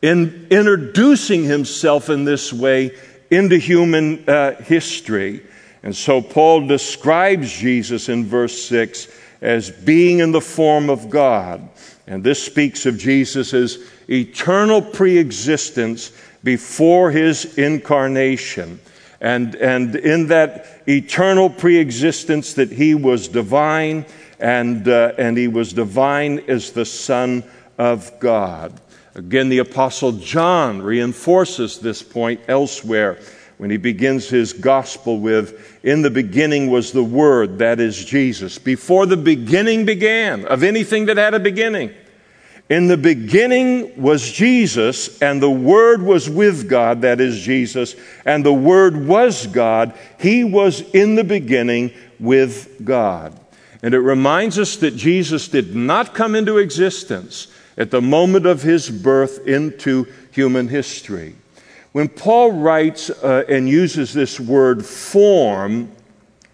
in 0.00 0.46
introducing 0.50 1.44
himself 1.44 2.08
in 2.08 2.24
this 2.24 2.52
way 2.52 2.92
into 3.30 3.56
human 3.56 4.28
uh, 4.28 4.54
history. 4.62 5.44
And 5.82 5.94
so 5.94 6.22
Paul 6.22 6.66
describes 6.66 7.52
Jesus 7.52 8.08
in 8.08 8.26
verse 8.26 8.62
6 8.64 9.08
as 9.40 9.70
being 9.70 10.20
in 10.20 10.32
the 10.32 10.40
form 10.40 10.88
of 10.88 11.10
God. 11.10 11.68
And 12.06 12.22
this 12.22 12.42
speaks 12.42 12.86
of 12.86 12.98
Jesus' 12.98 13.78
eternal 14.08 14.82
preexistence 14.82 16.12
before 16.44 17.10
his 17.10 17.56
incarnation. 17.58 18.80
And, 19.20 19.54
and 19.54 19.94
in 19.94 20.28
that 20.28 20.82
eternal 20.88 21.48
preexistence, 21.48 22.54
that 22.54 22.72
he 22.72 22.94
was 22.94 23.28
divine, 23.28 24.04
and, 24.40 24.88
uh, 24.88 25.12
and 25.16 25.36
he 25.36 25.46
was 25.46 25.72
divine 25.72 26.40
as 26.48 26.72
the 26.72 26.84
Son 26.84 27.44
of 27.78 28.18
God. 28.18 28.80
Again, 29.14 29.48
the 29.48 29.58
Apostle 29.58 30.12
John 30.12 30.82
reinforces 30.82 31.78
this 31.78 32.02
point 32.02 32.40
elsewhere 32.48 33.18
when 33.58 33.70
he 33.70 33.76
begins 33.76 34.28
his 34.28 34.52
gospel 34.52 35.20
with, 35.20 35.78
In 35.84 36.02
the 36.02 36.10
beginning 36.10 36.68
was 36.68 36.90
the 36.90 37.04
Word, 37.04 37.58
that 37.58 37.78
is 37.78 38.04
Jesus. 38.04 38.58
Before 38.58 39.06
the 39.06 39.16
beginning 39.16 39.84
began 39.84 40.46
of 40.46 40.64
anything 40.64 41.06
that 41.06 41.16
had 41.16 41.34
a 41.34 41.38
beginning. 41.38 41.94
In 42.72 42.86
the 42.86 42.96
beginning 42.96 44.00
was 44.00 44.32
Jesus, 44.32 45.20
and 45.20 45.42
the 45.42 45.50
Word 45.50 46.00
was 46.00 46.30
with 46.30 46.70
God, 46.70 47.02
that 47.02 47.20
is 47.20 47.38
Jesus, 47.38 47.94
and 48.24 48.42
the 48.42 48.54
Word 48.54 49.06
was 49.06 49.46
God. 49.46 49.92
He 50.18 50.42
was 50.42 50.80
in 50.92 51.14
the 51.14 51.22
beginning 51.22 51.92
with 52.18 52.82
God. 52.82 53.38
And 53.82 53.92
it 53.92 53.98
reminds 53.98 54.58
us 54.58 54.76
that 54.76 54.96
Jesus 54.96 55.48
did 55.48 55.76
not 55.76 56.14
come 56.14 56.34
into 56.34 56.56
existence 56.56 57.48
at 57.76 57.90
the 57.90 58.00
moment 58.00 58.46
of 58.46 58.62
his 58.62 58.88
birth 58.88 59.46
into 59.46 60.06
human 60.30 60.68
history. 60.68 61.34
When 61.92 62.08
Paul 62.08 62.52
writes 62.52 63.10
uh, 63.10 63.44
and 63.50 63.68
uses 63.68 64.14
this 64.14 64.40
word 64.40 64.82
form 64.82 65.92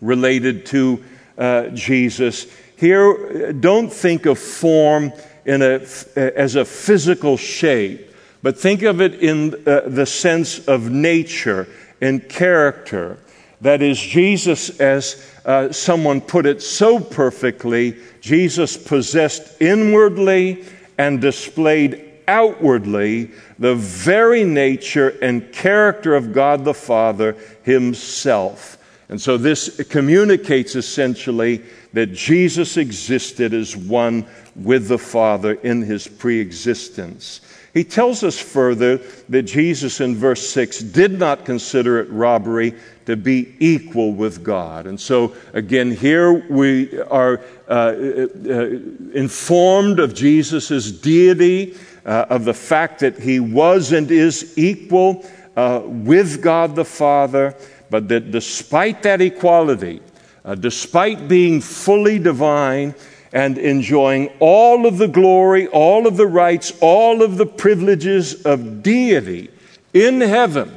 related 0.00 0.66
to 0.66 1.04
uh, 1.38 1.68
Jesus, 1.68 2.48
here 2.76 3.52
don't 3.52 3.92
think 3.92 4.26
of 4.26 4.36
form 4.36 5.12
in 5.48 5.62
a, 5.62 5.80
as 6.14 6.56
a 6.56 6.64
physical 6.64 7.38
shape, 7.38 8.14
but 8.42 8.58
think 8.58 8.82
of 8.82 9.00
it 9.00 9.14
in 9.14 9.54
uh, 9.66 9.80
the 9.86 10.04
sense 10.04 10.68
of 10.68 10.90
nature 10.90 11.66
and 12.02 12.28
character. 12.28 13.18
That 13.62 13.80
is, 13.80 13.98
Jesus, 13.98 14.78
as 14.78 15.26
uh, 15.46 15.72
someone 15.72 16.20
put 16.20 16.44
it 16.44 16.60
so 16.62 17.00
perfectly, 17.00 17.96
Jesus 18.20 18.76
possessed 18.76 19.60
inwardly 19.60 20.64
and 20.98 21.18
displayed 21.18 22.04
outwardly 22.28 23.30
the 23.58 23.74
very 23.74 24.44
nature 24.44 25.16
and 25.22 25.50
character 25.50 26.14
of 26.14 26.34
God 26.34 26.66
the 26.66 26.74
Father 26.74 27.34
Himself. 27.62 28.76
And 29.08 29.18
so 29.18 29.38
this 29.38 29.82
communicates 29.88 30.76
essentially 30.76 31.64
that 31.92 32.12
Jesus 32.12 32.76
existed 32.76 33.54
as 33.54 33.76
one 33.76 34.26
with 34.54 34.88
the 34.88 34.98
Father 34.98 35.54
in 35.54 35.82
his 35.82 36.06
pre 36.06 36.40
existence. 36.40 37.40
He 37.74 37.84
tells 37.84 38.24
us 38.24 38.38
further 38.38 38.98
that 39.28 39.42
Jesus 39.42 40.00
in 40.00 40.16
verse 40.16 40.48
6 40.48 40.80
did 40.80 41.18
not 41.18 41.44
consider 41.44 42.00
it 42.00 42.10
robbery 42.10 42.74
to 43.06 43.16
be 43.16 43.54
equal 43.60 44.12
with 44.12 44.42
God. 44.42 44.86
And 44.86 45.00
so, 45.00 45.36
again, 45.52 45.92
here 45.92 46.32
we 46.48 47.00
are 47.02 47.40
uh, 47.68 47.72
uh, 47.72 48.68
informed 49.14 50.00
of 50.00 50.14
Jesus' 50.14 50.90
deity, 50.90 51.76
uh, 52.04 52.26
of 52.30 52.44
the 52.44 52.54
fact 52.54 53.00
that 53.00 53.18
he 53.18 53.38
was 53.38 53.92
and 53.92 54.10
is 54.10 54.56
equal 54.58 55.24
uh, 55.56 55.82
with 55.84 56.42
God 56.42 56.74
the 56.74 56.84
Father, 56.84 57.54
but 57.90 58.08
that 58.08 58.30
despite 58.30 59.02
that 59.02 59.20
equality, 59.20 60.00
uh, 60.48 60.54
despite 60.54 61.28
being 61.28 61.60
fully 61.60 62.18
divine, 62.18 62.94
and 63.34 63.58
enjoying 63.58 64.30
all 64.40 64.86
of 64.86 64.96
the 64.96 65.06
glory, 65.06 65.66
all 65.66 66.06
of 66.06 66.16
the 66.16 66.26
rights, 66.26 66.72
all 66.80 67.22
of 67.22 67.36
the 67.36 67.44
privileges 67.44 68.46
of 68.46 68.82
deity 68.82 69.50
in 69.92 70.22
heaven 70.22 70.72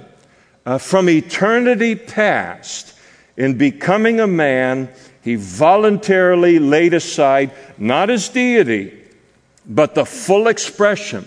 uh, 0.65 0.77
from 0.77 1.07
eternity 1.07 1.95
past. 1.95 2.99
In 3.37 3.57
becoming 3.57 4.19
a 4.19 4.27
man, 4.27 4.89
he 5.21 5.35
voluntarily 5.35 6.59
laid 6.59 6.93
aside 6.93 7.51
not 7.77 8.09
his 8.09 8.27
deity, 8.27 9.01
but 9.65 9.95
the 9.95 10.05
full 10.05 10.49
expression 10.49 11.25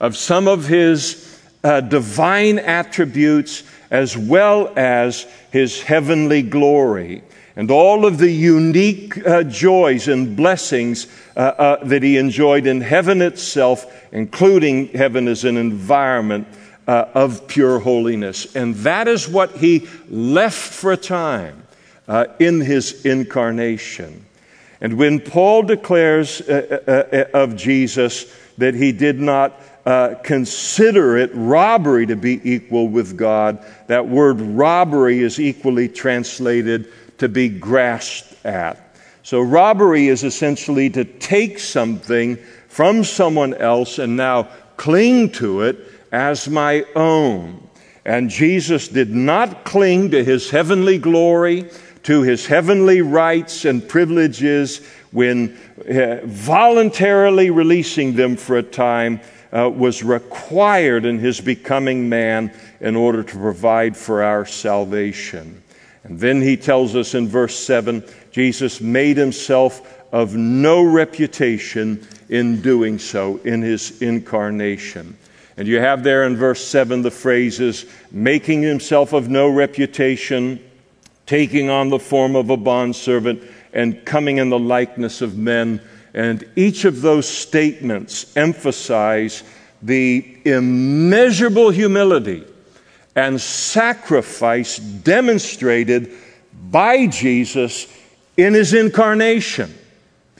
of 0.00 0.16
some 0.16 0.48
of 0.48 0.66
his 0.66 1.38
uh, 1.62 1.82
divine 1.82 2.58
attributes 2.58 3.62
as 3.90 4.16
well 4.16 4.72
as 4.74 5.26
his 5.50 5.82
heavenly 5.82 6.40
glory 6.40 7.22
and 7.56 7.70
all 7.70 8.04
of 8.04 8.18
the 8.18 8.30
unique 8.30 9.24
uh, 9.26 9.44
joys 9.44 10.08
and 10.08 10.36
blessings 10.36 11.06
uh, 11.36 11.40
uh, 11.40 11.84
that 11.84 12.02
he 12.02 12.16
enjoyed 12.16 12.66
in 12.66 12.80
heaven 12.80 13.22
itself, 13.22 13.86
including 14.12 14.88
heaven 14.88 15.28
as 15.28 15.44
an 15.44 15.56
environment 15.56 16.48
uh, 16.88 17.06
of 17.14 17.46
pure 17.46 17.78
holiness. 17.78 18.56
And 18.56 18.74
that 18.76 19.06
is 19.06 19.28
what 19.28 19.52
he 19.52 19.88
left 20.08 20.72
for 20.72 20.92
a 20.92 20.96
time 20.96 21.66
uh, 22.08 22.26
in 22.38 22.60
his 22.60 23.04
incarnation. 23.06 24.26
And 24.80 24.98
when 24.98 25.20
Paul 25.20 25.62
declares 25.62 26.40
uh, 26.40 27.28
of 27.32 27.56
Jesus 27.56 28.26
that 28.58 28.74
he 28.74 28.92
did 28.92 29.20
not 29.20 29.60
uh, 29.86 30.14
consider 30.22 31.16
it 31.18 31.30
robbery 31.34 32.06
to 32.06 32.16
be 32.16 32.40
equal 32.42 32.88
with 32.88 33.18
God. 33.18 33.62
That 33.86 34.08
word 34.08 34.40
robbery 34.40 35.20
is 35.20 35.38
equally 35.38 35.88
translated 35.88 36.90
to 37.18 37.28
be 37.28 37.48
grasped 37.48 38.44
at. 38.44 38.96
So, 39.22 39.40
robbery 39.40 40.08
is 40.08 40.22
essentially 40.22 40.90
to 40.90 41.04
take 41.04 41.58
something 41.58 42.36
from 42.68 43.04
someone 43.04 43.54
else 43.54 43.98
and 43.98 44.16
now 44.16 44.48
cling 44.76 45.30
to 45.32 45.62
it 45.62 45.78
as 46.12 46.48
my 46.48 46.84
own. 46.94 47.66
And 48.04 48.28
Jesus 48.28 48.88
did 48.88 49.10
not 49.10 49.64
cling 49.64 50.10
to 50.10 50.22
his 50.22 50.50
heavenly 50.50 50.98
glory, 50.98 51.70
to 52.02 52.22
his 52.22 52.46
heavenly 52.46 53.00
rights 53.00 53.64
and 53.64 53.88
privileges 53.88 54.86
when 55.10 55.56
uh, 55.88 56.18
voluntarily 56.24 57.50
releasing 57.50 58.14
them 58.14 58.36
for 58.36 58.58
a 58.58 58.62
time 58.62 59.20
uh, 59.56 59.70
was 59.70 60.02
required 60.02 61.06
in 61.06 61.18
his 61.18 61.40
becoming 61.40 62.08
man 62.08 62.52
in 62.80 62.94
order 62.94 63.22
to 63.22 63.36
provide 63.36 63.96
for 63.96 64.22
our 64.22 64.44
salvation. 64.44 65.62
And 66.04 66.20
then 66.20 66.42
he 66.42 66.56
tells 66.56 66.94
us 66.94 67.14
in 67.14 67.28
verse 67.28 67.58
7 67.58 68.04
Jesus 68.30 68.80
made 68.80 69.16
himself 69.16 70.02
of 70.12 70.36
no 70.36 70.82
reputation 70.82 72.06
in 72.28 72.60
doing 72.60 72.98
so 72.98 73.38
in 73.44 73.62
his 73.62 74.00
incarnation. 74.02 75.16
And 75.56 75.66
you 75.68 75.78
have 75.78 76.02
there 76.02 76.24
in 76.24 76.36
verse 76.36 76.64
7 76.64 77.02
the 77.02 77.10
phrases 77.10 77.86
making 78.10 78.62
himself 78.62 79.12
of 79.12 79.28
no 79.28 79.48
reputation, 79.48 80.60
taking 81.26 81.70
on 81.70 81.88
the 81.88 81.98
form 81.98 82.36
of 82.36 82.50
a 82.50 82.56
bondservant, 82.56 83.42
and 83.72 84.04
coming 84.04 84.38
in 84.38 84.50
the 84.50 84.58
likeness 84.58 85.22
of 85.22 85.38
men. 85.38 85.80
And 86.12 86.44
each 86.54 86.84
of 86.84 87.02
those 87.02 87.28
statements 87.28 88.36
emphasize 88.36 89.42
the 89.82 90.38
immeasurable 90.44 91.70
humility 91.70 92.44
and 93.14 93.40
sacrifice 93.40 94.78
demonstrated 94.78 96.12
by 96.70 97.06
Jesus 97.06 97.86
in 98.36 98.54
his 98.54 98.74
incarnation 98.74 99.72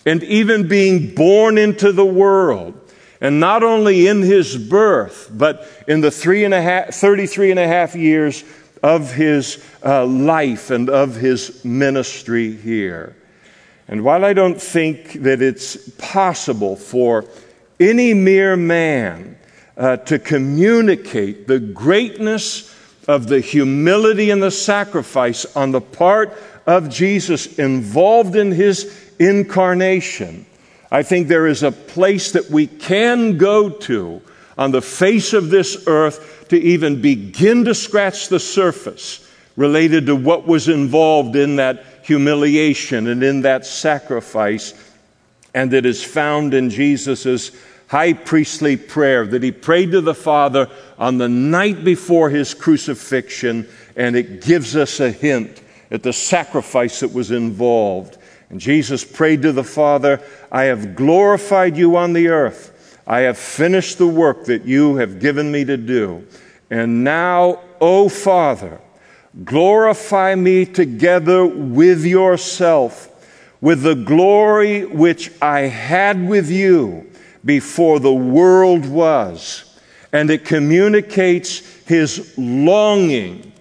and 0.06 0.22
even 0.24 0.68
being 0.68 1.14
born 1.14 1.58
into 1.58 1.92
the 1.92 2.04
world. 2.04 2.80
And 3.20 3.40
not 3.40 3.62
only 3.62 4.06
in 4.06 4.22
his 4.22 4.56
birth, 4.56 5.30
but 5.32 5.66
in 5.88 6.00
the 6.00 6.10
three 6.10 6.44
and 6.44 6.52
a 6.52 6.60
half, 6.60 6.88
33 6.94 7.52
and 7.52 7.60
a 7.60 7.66
half 7.66 7.94
years 7.94 8.44
of 8.82 9.12
his 9.12 9.64
uh, 9.82 10.04
life 10.04 10.70
and 10.70 10.90
of 10.90 11.14
his 11.16 11.64
ministry 11.64 12.54
here. 12.54 13.16
And 13.88 14.04
while 14.04 14.24
I 14.24 14.34
don't 14.34 14.60
think 14.60 15.14
that 15.22 15.40
it's 15.40 15.88
possible 15.92 16.76
for 16.76 17.24
any 17.80 18.12
mere 18.12 18.56
man 18.56 19.38
uh, 19.76 19.96
to 19.96 20.18
communicate 20.18 21.46
the 21.46 21.58
greatness 21.58 22.74
of 23.08 23.26
the 23.26 23.40
humility 23.40 24.30
and 24.30 24.42
the 24.42 24.50
sacrifice 24.50 25.44
on 25.56 25.72
the 25.72 25.80
part 25.80 26.36
of 26.66 26.88
Jesus 26.88 27.58
involved 27.58 28.36
in 28.36 28.52
his 28.52 29.10
incarnation, 29.18 30.46
I 30.90 31.02
think 31.02 31.28
there 31.28 31.46
is 31.46 31.62
a 31.62 31.72
place 31.72 32.32
that 32.32 32.50
we 32.50 32.66
can 32.66 33.36
go 33.36 33.68
to 33.68 34.22
on 34.56 34.70
the 34.70 34.82
face 34.82 35.32
of 35.32 35.50
this 35.50 35.84
earth 35.86 36.46
to 36.48 36.60
even 36.60 37.00
begin 37.00 37.64
to 37.64 37.74
scratch 37.74 38.28
the 38.28 38.38
surface 38.38 39.28
related 39.56 40.06
to 40.06 40.16
what 40.16 40.46
was 40.46 40.68
involved 40.68 41.36
in 41.36 41.56
that 41.56 41.84
humiliation 42.02 43.08
and 43.08 43.22
in 43.22 43.42
that 43.42 43.64
sacrifice, 43.66 44.74
and 45.54 45.70
that 45.70 45.86
is 45.86 46.04
found 46.04 46.54
in 46.54 46.70
Jesus' 46.70 47.50
high 47.88 48.12
priestly 48.12 48.76
prayer 48.76 49.26
that 49.26 49.42
he 49.42 49.52
prayed 49.52 49.92
to 49.92 50.00
the 50.00 50.14
Father 50.14 50.68
on 50.98 51.18
the 51.18 51.28
night 51.28 51.84
before 51.84 52.30
his 52.30 52.54
crucifixion, 52.54 53.68
and 53.96 54.16
it 54.16 54.42
gives 54.42 54.74
us 54.76 55.00
a 55.00 55.10
hint 55.10 55.62
at 55.90 56.02
the 56.02 56.12
sacrifice 56.12 57.00
that 57.00 57.12
was 57.12 57.30
involved. 57.30 58.18
And 58.50 58.60
Jesus 58.60 59.04
prayed 59.04 59.42
to 59.42 59.52
the 59.52 59.64
Father, 59.64 60.20
I 60.50 60.64
have 60.64 60.94
glorified 60.94 61.76
you 61.76 61.96
on 61.96 62.12
the 62.12 62.28
earth. 62.28 62.70
I 63.06 63.20
have 63.20 63.38
finished 63.38 63.98
the 63.98 64.06
work 64.06 64.46
that 64.46 64.64
you 64.64 64.96
have 64.96 65.20
given 65.20 65.52
me 65.52 65.64
to 65.64 65.76
do. 65.76 66.26
And 66.70 67.04
now, 67.04 67.60
O 67.80 68.08
Father, 68.08 68.80
glorify 69.44 70.34
me 70.34 70.64
together 70.64 71.44
with 71.44 72.04
yourself, 72.04 73.10
with 73.60 73.82
the 73.82 73.94
glory 73.94 74.86
which 74.86 75.30
I 75.42 75.60
had 75.62 76.26
with 76.26 76.50
you 76.50 77.10
before 77.44 78.00
the 78.00 78.14
world 78.14 78.86
was. 78.86 79.78
And 80.12 80.30
it 80.30 80.44
communicates 80.44 81.58
his 81.84 82.36
longing 82.38 83.52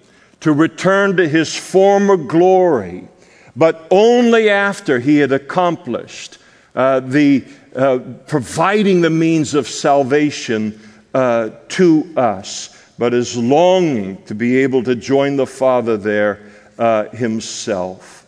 to 0.42 0.52
return 0.52 1.18
to 1.18 1.28
his 1.28 1.56
former 1.56 2.18
glory, 2.18 3.08
but 3.56 3.88
only 3.90 4.50
after 4.50 5.00
he 5.00 5.18
had 5.18 5.32
accomplished 5.32 6.38
uh, 6.76 7.00
the 7.00 7.46
uh, 7.76 8.00
providing 8.28 9.02
the 9.02 9.10
means 9.10 9.54
of 9.54 9.68
salvation 9.68 10.80
uh, 11.14 11.50
to 11.70 12.12
us, 12.16 12.92
but 13.00 13.14
is 13.14 13.38
longing 13.38 14.22
to 14.24 14.36
be 14.36 14.58
able 14.58 14.84
to 14.84 14.96
join 14.96 15.36
the 15.36 15.48
Father 15.48 15.98
there 15.98 16.40
uh, 16.78 17.06
himself. 17.10 18.28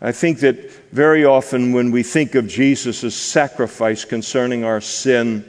I 0.00 0.12
think 0.12 0.40
that 0.40 0.56
very 0.92 1.24
often 1.24 1.72
when 1.72 1.90
we 1.90 2.02
think 2.02 2.34
of 2.34 2.46
Jesus' 2.46 3.16
sacrifice 3.16 4.04
concerning 4.04 4.62
our 4.62 4.80
sin, 4.80 5.44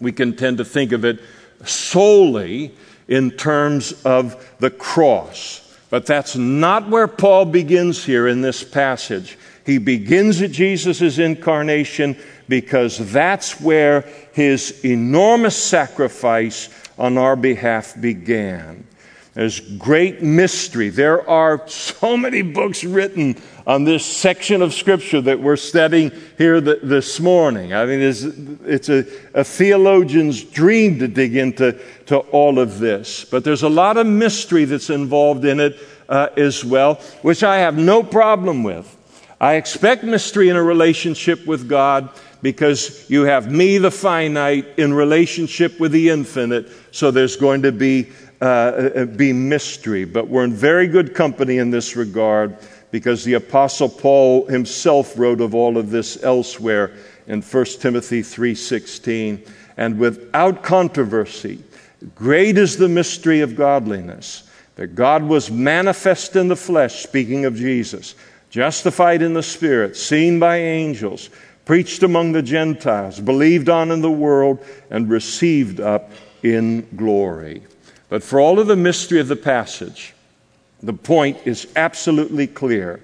we 0.00 0.12
can 0.12 0.34
tend 0.34 0.58
to 0.58 0.64
think 0.64 0.92
of 0.92 1.04
it 1.04 1.20
solely 1.64 2.74
in 3.06 3.30
terms 3.30 3.92
of 4.04 4.56
the 4.60 4.70
cross. 4.70 5.76
But 5.90 6.06
that's 6.06 6.36
not 6.36 6.88
where 6.88 7.06
Paul 7.06 7.44
begins 7.44 8.04
here 8.04 8.26
in 8.26 8.40
this 8.40 8.64
passage. 8.64 9.38
He 9.66 9.76
begins 9.76 10.40
at 10.40 10.52
Jesus' 10.52 11.18
incarnation 11.18 12.16
because 12.48 13.12
that's 13.12 13.60
where 13.60 14.08
his 14.32 14.82
enormous 14.84 15.56
sacrifice 15.56 16.70
on 16.98 17.18
our 17.18 17.36
behalf 17.36 17.94
began. 18.00 18.87
There's 19.34 19.60
great 19.60 20.22
mystery. 20.22 20.88
There 20.88 21.28
are 21.28 21.66
so 21.68 22.16
many 22.16 22.42
books 22.42 22.82
written 22.82 23.36
on 23.66 23.84
this 23.84 24.04
section 24.04 24.62
of 24.62 24.72
Scripture 24.74 25.20
that 25.20 25.40
we're 25.40 25.56
studying 25.56 26.10
here 26.38 26.60
this 26.60 27.20
morning. 27.20 27.74
I 27.74 27.84
mean, 27.84 28.00
it's, 28.00 28.22
it's 28.22 28.88
a, 28.88 29.04
a 29.34 29.44
theologian's 29.44 30.42
dream 30.42 30.98
to 31.00 31.08
dig 31.08 31.36
into 31.36 31.78
to 32.06 32.18
all 32.18 32.58
of 32.58 32.78
this. 32.78 33.24
But 33.24 33.44
there's 33.44 33.62
a 33.62 33.68
lot 33.68 33.96
of 33.96 34.06
mystery 34.06 34.64
that's 34.64 34.90
involved 34.90 35.44
in 35.44 35.60
it 35.60 35.78
uh, 36.08 36.30
as 36.36 36.64
well, 36.64 36.94
which 37.22 37.44
I 37.44 37.58
have 37.58 37.76
no 37.76 38.02
problem 38.02 38.62
with. 38.62 38.96
I 39.40 39.54
expect 39.54 40.02
mystery 40.02 40.48
in 40.48 40.56
a 40.56 40.62
relationship 40.62 41.46
with 41.46 41.68
God 41.68 42.08
because 42.42 43.08
you 43.10 43.22
have 43.22 43.50
me, 43.50 43.78
the 43.78 43.90
finite, 43.90 44.66
in 44.78 44.94
relationship 44.94 45.78
with 45.78 45.92
the 45.92 46.08
infinite, 46.08 46.68
so 46.90 47.10
there's 47.10 47.36
going 47.36 47.62
to 47.62 47.72
be, 47.72 48.10
uh, 48.40 48.44
uh 48.44 49.04
be 49.04 49.32
mystery. 49.32 50.04
But 50.04 50.28
we're 50.28 50.44
in 50.44 50.54
very 50.54 50.86
good 50.86 51.14
company 51.14 51.58
in 51.58 51.70
this 51.70 51.96
regard 51.96 52.56
because 52.90 53.24
the 53.24 53.34
Apostle 53.34 53.88
Paul 53.88 54.46
himself 54.46 55.18
wrote 55.18 55.40
of 55.40 55.54
all 55.54 55.76
of 55.76 55.90
this 55.90 56.22
elsewhere 56.22 56.92
in 57.26 57.42
1 57.42 57.64
Timothy 57.80 58.22
3:16 58.22 59.40
and 59.76 59.98
without 59.98 60.62
controversy 60.62 61.62
great 62.14 62.56
is 62.56 62.76
the 62.76 62.88
mystery 62.88 63.40
of 63.40 63.56
godliness 63.56 64.44
that 64.76 64.94
God 64.94 65.24
was 65.24 65.50
manifest 65.50 66.36
in 66.36 66.48
the 66.48 66.56
flesh 66.56 67.02
speaking 67.02 67.44
of 67.44 67.54
Jesus 67.54 68.14
justified 68.50 69.20
in 69.20 69.34
the 69.34 69.42
spirit 69.42 69.96
seen 69.96 70.38
by 70.38 70.56
angels 70.56 71.28
preached 71.66 72.02
among 72.02 72.32
the 72.32 72.42
Gentiles 72.42 73.20
believed 73.20 73.68
on 73.68 73.90
in 73.90 74.00
the 74.00 74.10
world 74.10 74.64
and 74.90 75.10
received 75.10 75.80
up 75.80 76.10
in 76.42 76.86
glory 76.96 77.62
but 78.08 78.22
for 78.22 78.40
all 78.40 78.58
of 78.58 78.66
the 78.66 78.76
mystery 78.76 79.20
of 79.20 79.28
the 79.28 79.36
passage 79.36 80.14
the 80.82 80.92
point 80.92 81.38
is 81.44 81.66
absolutely 81.76 82.46
clear 82.46 83.02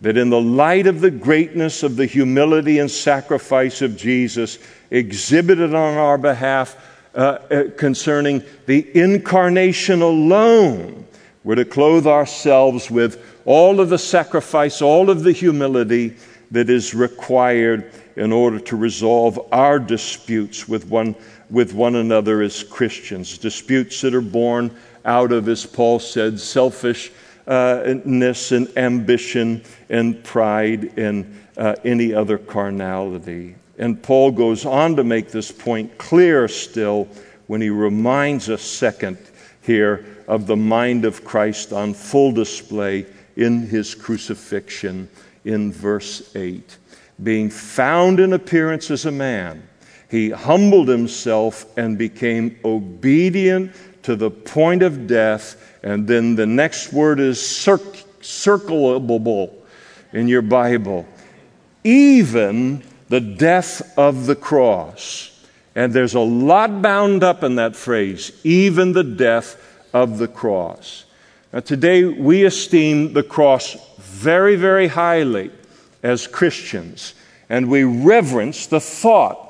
that 0.00 0.16
in 0.16 0.30
the 0.30 0.40
light 0.40 0.86
of 0.86 1.00
the 1.00 1.10
greatness 1.10 1.82
of 1.82 1.96
the 1.96 2.06
humility 2.06 2.78
and 2.78 2.90
sacrifice 2.90 3.82
of 3.82 3.96
Jesus 3.96 4.58
exhibited 4.90 5.74
on 5.74 5.98
our 5.98 6.16
behalf 6.16 6.76
uh, 7.14 7.18
uh, 7.18 7.64
concerning 7.76 8.42
the 8.66 8.88
incarnation 8.98 10.00
alone, 10.00 11.06
we're 11.44 11.56
to 11.56 11.64
clothe 11.64 12.06
ourselves 12.06 12.90
with 12.90 13.22
all 13.44 13.80
of 13.80 13.90
the 13.90 13.98
sacrifice, 13.98 14.80
all 14.80 15.10
of 15.10 15.22
the 15.22 15.32
humility 15.32 16.16
that 16.50 16.70
is 16.70 16.94
required 16.94 17.92
in 18.16 18.32
order 18.32 18.58
to 18.58 18.76
resolve 18.76 19.38
our 19.52 19.78
disputes 19.78 20.68
with 20.68 20.86
one, 20.86 21.14
with 21.50 21.74
one 21.74 21.96
another 21.96 22.42
as 22.42 22.62
Christians, 22.62 23.38
disputes 23.38 24.00
that 24.02 24.14
are 24.14 24.20
born 24.20 24.74
out 25.04 25.32
of, 25.32 25.48
as 25.48 25.66
Paul 25.66 25.98
said, 25.98 26.38
selfishness 26.38 28.52
and 28.52 28.78
ambition 28.78 29.62
and 29.88 30.22
pride 30.22 30.98
and 30.98 31.40
uh, 31.56 31.74
any 31.84 32.14
other 32.14 32.38
carnality. 32.38 33.56
And 33.78 34.02
Paul 34.02 34.30
goes 34.30 34.66
on 34.66 34.96
to 34.96 35.04
make 35.04 35.30
this 35.30 35.50
point 35.50 35.98
clear 35.98 36.46
still 36.48 37.08
when 37.46 37.60
he 37.60 37.70
reminds 37.70 38.48
us, 38.48 38.62
second, 38.62 39.18
here 39.62 40.06
of 40.28 40.46
the 40.46 40.56
mind 40.56 41.04
of 41.04 41.24
Christ 41.24 41.72
on 41.72 41.94
full 41.94 42.30
display 42.30 43.06
in 43.36 43.66
his 43.66 43.94
crucifixion 43.94 45.08
in 45.44 45.72
verse 45.72 46.34
8. 46.36 46.76
Being 47.22 47.50
found 47.50 48.20
in 48.20 48.32
appearance 48.32 48.90
as 48.90 49.06
a 49.06 49.10
man, 49.10 49.68
he 50.10 50.30
humbled 50.30 50.88
himself 50.88 51.66
and 51.78 51.96
became 51.96 52.58
obedient 52.64 53.72
to 54.02 54.16
the 54.16 54.30
point 54.30 54.82
of 54.82 55.06
death. 55.06 55.78
And 55.84 56.08
then 56.08 56.34
the 56.34 56.46
next 56.46 56.92
word 56.92 57.20
is 57.20 57.40
circ- 57.40 58.04
circleable 58.20 59.54
in 60.12 60.26
your 60.26 60.42
Bible. 60.42 61.06
Even 61.84 62.82
the 63.08 63.20
death 63.20 63.96
of 63.96 64.26
the 64.26 64.34
cross. 64.34 65.30
And 65.76 65.92
there's 65.92 66.14
a 66.14 66.20
lot 66.20 66.82
bound 66.82 67.22
up 67.22 67.44
in 67.44 67.54
that 67.54 67.76
phrase, 67.76 68.32
even 68.42 68.92
the 68.92 69.04
death 69.04 69.56
of 69.94 70.18
the 70.18 70.28
cross. 70.28 71.04
Now, 71.52 71.60
today 71.60 72.04
we 72.04 72.44
esteem 72.44 73.12
the 73.12 73.22
cross 73.22 73.76
very, 73.98 74.56
very 74.56 74.88
highly 74.88 75.52
as 76.02 76.26
Christians, 76.26 77.14
and 77.48 77.70
we 77.70 77.84
reverence 77.84 78.66
the 78.66 78.80
thought 78.80 79.49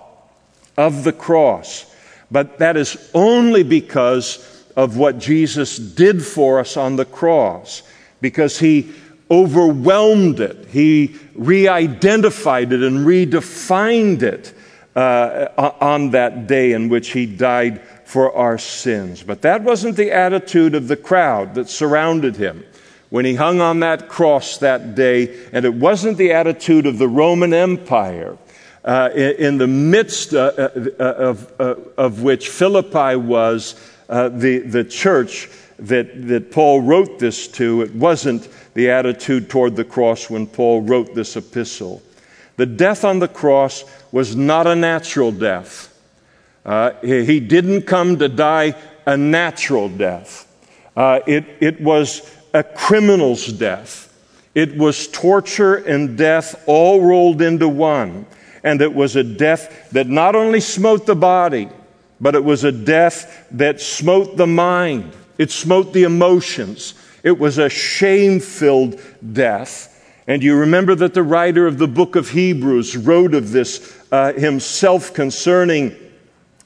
of 0.81 1.05
the 1.05 1.13
cross. 1.13 1.87
But 2.31 2.59
that 2.59 2.77
is 2.77 3.11
only 3.13 3.63
because 3.63 4.39
of 4.77 4.97
what 4.97 5.19
Jesus 5.19 5.77
did 5.77 6.25
for 6.25 6.59
us 6.59 6.77
on 6.77 6.97
the 6.97 7.05
cross, 7.05 7.83
because 8.21 8.59
he 8.59 8.93
overwhelmed 9.31 10.41
it, 10.41 10.67
he 10.69 11.15
re 11.35 11.69
identified 11.69 12.73
it 12.73 12.83
and 12.83 13.07
redefined 13.07 14.23
it 14.23 14.55
uh, 14.97 15.73
on 15.81 16.11
that 16.11 16.47
day 16.47 16.73
in 16.73 16.89
which 16.89 17.11
he 17.11 17.27
died 17.27 17.81
for 18.05 18.35
our 18.35 18.59
sins. 18.59 19.23
But 19.23 19.43
that 19.43 19.63
wasn't 19.63 19.97
the 19.97 20.11
attitude 20.11 20.75
of 20.75 20.89
the 20.89 20.97
crowd 20.97 21.55
that 21.55 21.69
surrounded 21.69 22.37
him 22.37 22.65
when 23.11 23.25
he 23.25 23.35
hung 23.35 23.61
on 23.61 23.81
that 23.81 24.09
cross 24.09 24.59
that 24.59 24.95
day, 24.95 25.49
and 25.53 25.65
it 25.65 25.75
wasn't 25.75 26.17
the 26.17 26.33
attitude 26.33 26.87
of 26.87 26.99
the 26.99 27.09
Roman 27.09 27.53
Empire. 27.53 28.37
Uh, 28.85 29.11
in, 29.15 29.31
in, 29.37 29.59
the 29.59 29.67
midst 29.67 30.33
uh, 30.33 30.53
uh, 30.57 31.03
of, 31.03 31.53
of 31.99 32.23
which 32.23 32.49
Philippi 32.49 33.15
was, 33.15 33.75
the, 34.09 34.63
the 34.67 34.85
church 34.85 35.51
that, 35.79 36.29
that 36.29 36.51
Paul 36.51 36.81
wrote 36.81 37.19
this 37.19 37.47
to, 37.49 37.83
it 37.83 37.95
wasn't 37.95 38.49
the 38.73 38.91
attitude 38.91 39.51
toward 39.51 39.77
the 39.77 39.85
cross 39.85 40.31
when 40.31 40.47
Paul 40.47 40.81
wrote 40.81 41.15
this 41.15 41.37
epistle. 41.37 42.03
The 42.57 42.67
death 42.67 43.05
on 43.05 43.19
the 43.19 43.29
cross 43.29 43.85
was 44.13 44.35
not 44.35 44.67
a 44.67 44.75
natural 44.75 45.31
death. 45.31 45.89
He 47.03 47.41
didn't 47.41 47.83
come 47.83 48.19
to 48.19 48.29
die 48.29 48.75
a 49.05 49.17
natural 49.17 49.91
death. 49.91 50.47
It, 50.97 51.45
it 51.61 51.81
was 51.83 52.23
a 52.55 52.63
criminal's 52.63 53.47
death. 53.47 54.07
It 54.55 54.77
was 54.77 55.07
torture 55.07 55.77
and 55.77 56.17
death 56.17 56.63
all 56.67 57.03
rolled 57.03 57.43
into 57.43 57.69
one. 57.69 58.27
And 58.63 58.83
it 58.83 58.95
was 58.95 59.17
a 59.17 59.25
death 59.25 59.91
that 59.91 60.07
not 60.07 60.37
only 60.37 60.61
smote 60.61 61.07
the 61.07 61.17
body, 61.17 61.69
but 62.21 62.35
it 62.35 62.45
was 62.45 62.65
a 62.65 62.73
death 62.73 63.47
that 63.53 63.81
smote 63.81 64.37
the 64.37 64.47
mind. 64.47 65.13
It 65.39 65.51
smote 65.51 65.93
the 65.93 66.03
emotions. 66.03 66.95
It 67.23 67.39
was 67.39 67.59
a 67.59 67.71
shame 67.71 68.41
filled 68.41 69.01
death. 69.33 69.87
And 70.27 70.43
you 70.43 70.55
remember 70.55 70.95
that 70.97 71.15
the 71.15 71.23
writer 71.23 71.67
of 71.67 71.79
the 71.79 71.89
book 71.89 72.15
of 72.17 72.29
Hebrews 72.29 72.97
wrote 72.97 73.35
of 73.35 73.51
this 73.51 73.99
uh, 74.13 74.33
himself 74.35 75.15
concerning 75.15 75.97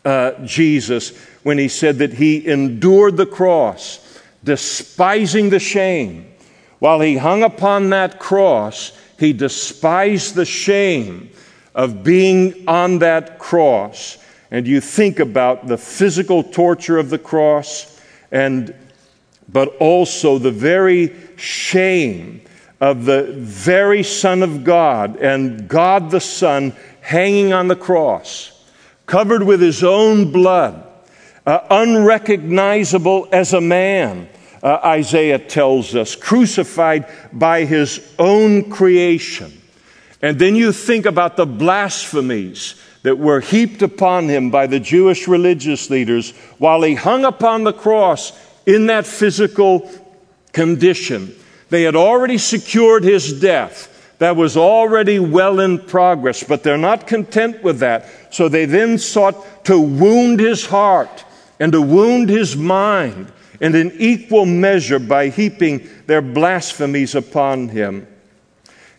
uh, 0.05 0.33
Jesus 0.45 1.17
when 1.45 1.59
he 1.59 1.69
said 1.69 1.99
that 1.99 2.15
he 2.15 2.47
endured 2.47 3.17
the 3.17 3.27
cross, 3.27 4.21
despising 4.43 5.51
the 5.51 5.61
shame. 5.61 6.31
While 6.79 7.01
he 7.01 7.17
hung 7.17 7.43
upon 7.43 7.91
that 7.91 8.19
cross, 8.19 8.93
he 9.19 9.33
despised 9.33 10.35
the 10.35 10.45
shame 10.45 11.31
of 11.75 12.05
being 12.05 12.69
on 12.69 13.01
that 13.01 13.39
cross. 13.39 14.19
And 14.51 14.67
you 14.67 14.81
think 14.81 15.19
about 15.19 15.67
the 15.67 15.79
physical 15.79 16.43
torture 16.43 16.99
of 16.99 17.11
the 17.11 17.19
cross 17.19 18.01
and 18.31 18.75
but 19.49 19.77
also 19.77 20.39
the 20.39 20.51
very 20.51 21.15
shame 21.37 22.41
of 22.81 23.05
the 23.05 23.25
very 23.33 24.03
Son 24.03 24.43
of 24.43 24.65
God 24.65 25.17
and 25.17 25.69
God 25.69 26.11
the 26.11 26.21
Son 26.21 26.75
hanging 27.01 27.53
on 27.53 27.69
the 27.69 27.77
cross, 27.77 28.65
covered 29.07 29.43
with 29.43 29.61
his 29.61 29.85
own 29.85 30.33
blood, 30.33 30.87
uh, 31.47 31.61
unrecognizable 31.71 33.29
as 33.33 33.53
a 33.53 33.61
man, 33.61 34.29
uh, 34.63 34.81
Isaiah 34.83 35.39
tells 35.39 35.95
us, 35.95 36.17
crucified 36.17 37.07
by 37.33 37.65
his 37.65 38.15
own 38.19 38.71
creation. 38.71 39.61
And 40.25 40.39
then 40.39 40.57
you 40.57 40.73
think 40.73 41.05
about 41.05 41.37
the 41.37 41.45
blasphemies 41.45 42.77
that 43.03 43.19
were 43.19 43.41
heaped 43.41 43.83
upon 43.83 44.27
him 44.27 44.51
by 44.51 44.67
the 44.67 44.81
Jewish 44.81 45.29
religious 45.29 45.91
leaders 45.91 46.31
while 46.57 46.81
he 46.81 46.95
hung 46.95 47.27
upon 47.27 47.65
the 47.65 47.75
cross 47.75 48.33
in 48.65 48.87
that 48.87 49.05
physical 49.05 49.91
condition. 50.55 51.37
They 51.69 51.83
had 51.83 51.95
already 51.95 52.39
secured 52.39 53.05
his 53.05 53.39
death. 53.39 54.17
That 54.17 54.35
was 54.35 54.57
already 54.57 55.19
well 55.19 55.61
in 55.61 55.79
progress, 55.79 56.43
but 56.43 56.63
they're 56.63 56.79
not 56.79 57.07
content 57.07 57.63
with 57.63 57.81
that. 57.81 58.09
So 58.31 58.49
they 58.49 58.65
then 58.65 58.97
sought 58.97 59.67
to 59.67 59.79
wound 59.79 60.41
his 60.41 60.65
heart 60.65 61.23
and 61.61 61.71
to 61.73 61.83
wound 61.83 62.31
his 62.31 62.57
mind 62.57 63.31
in 63.61 63.75
an 63.75 63.93
equal 63.99 64.47
measure 64.47 64.99
by 64.99 65.29
heaping 65.29 65.87
their 66.07 66.23
blasphemies 66.23 67.15
upon 67.15 67.69
him. 67.69 68.07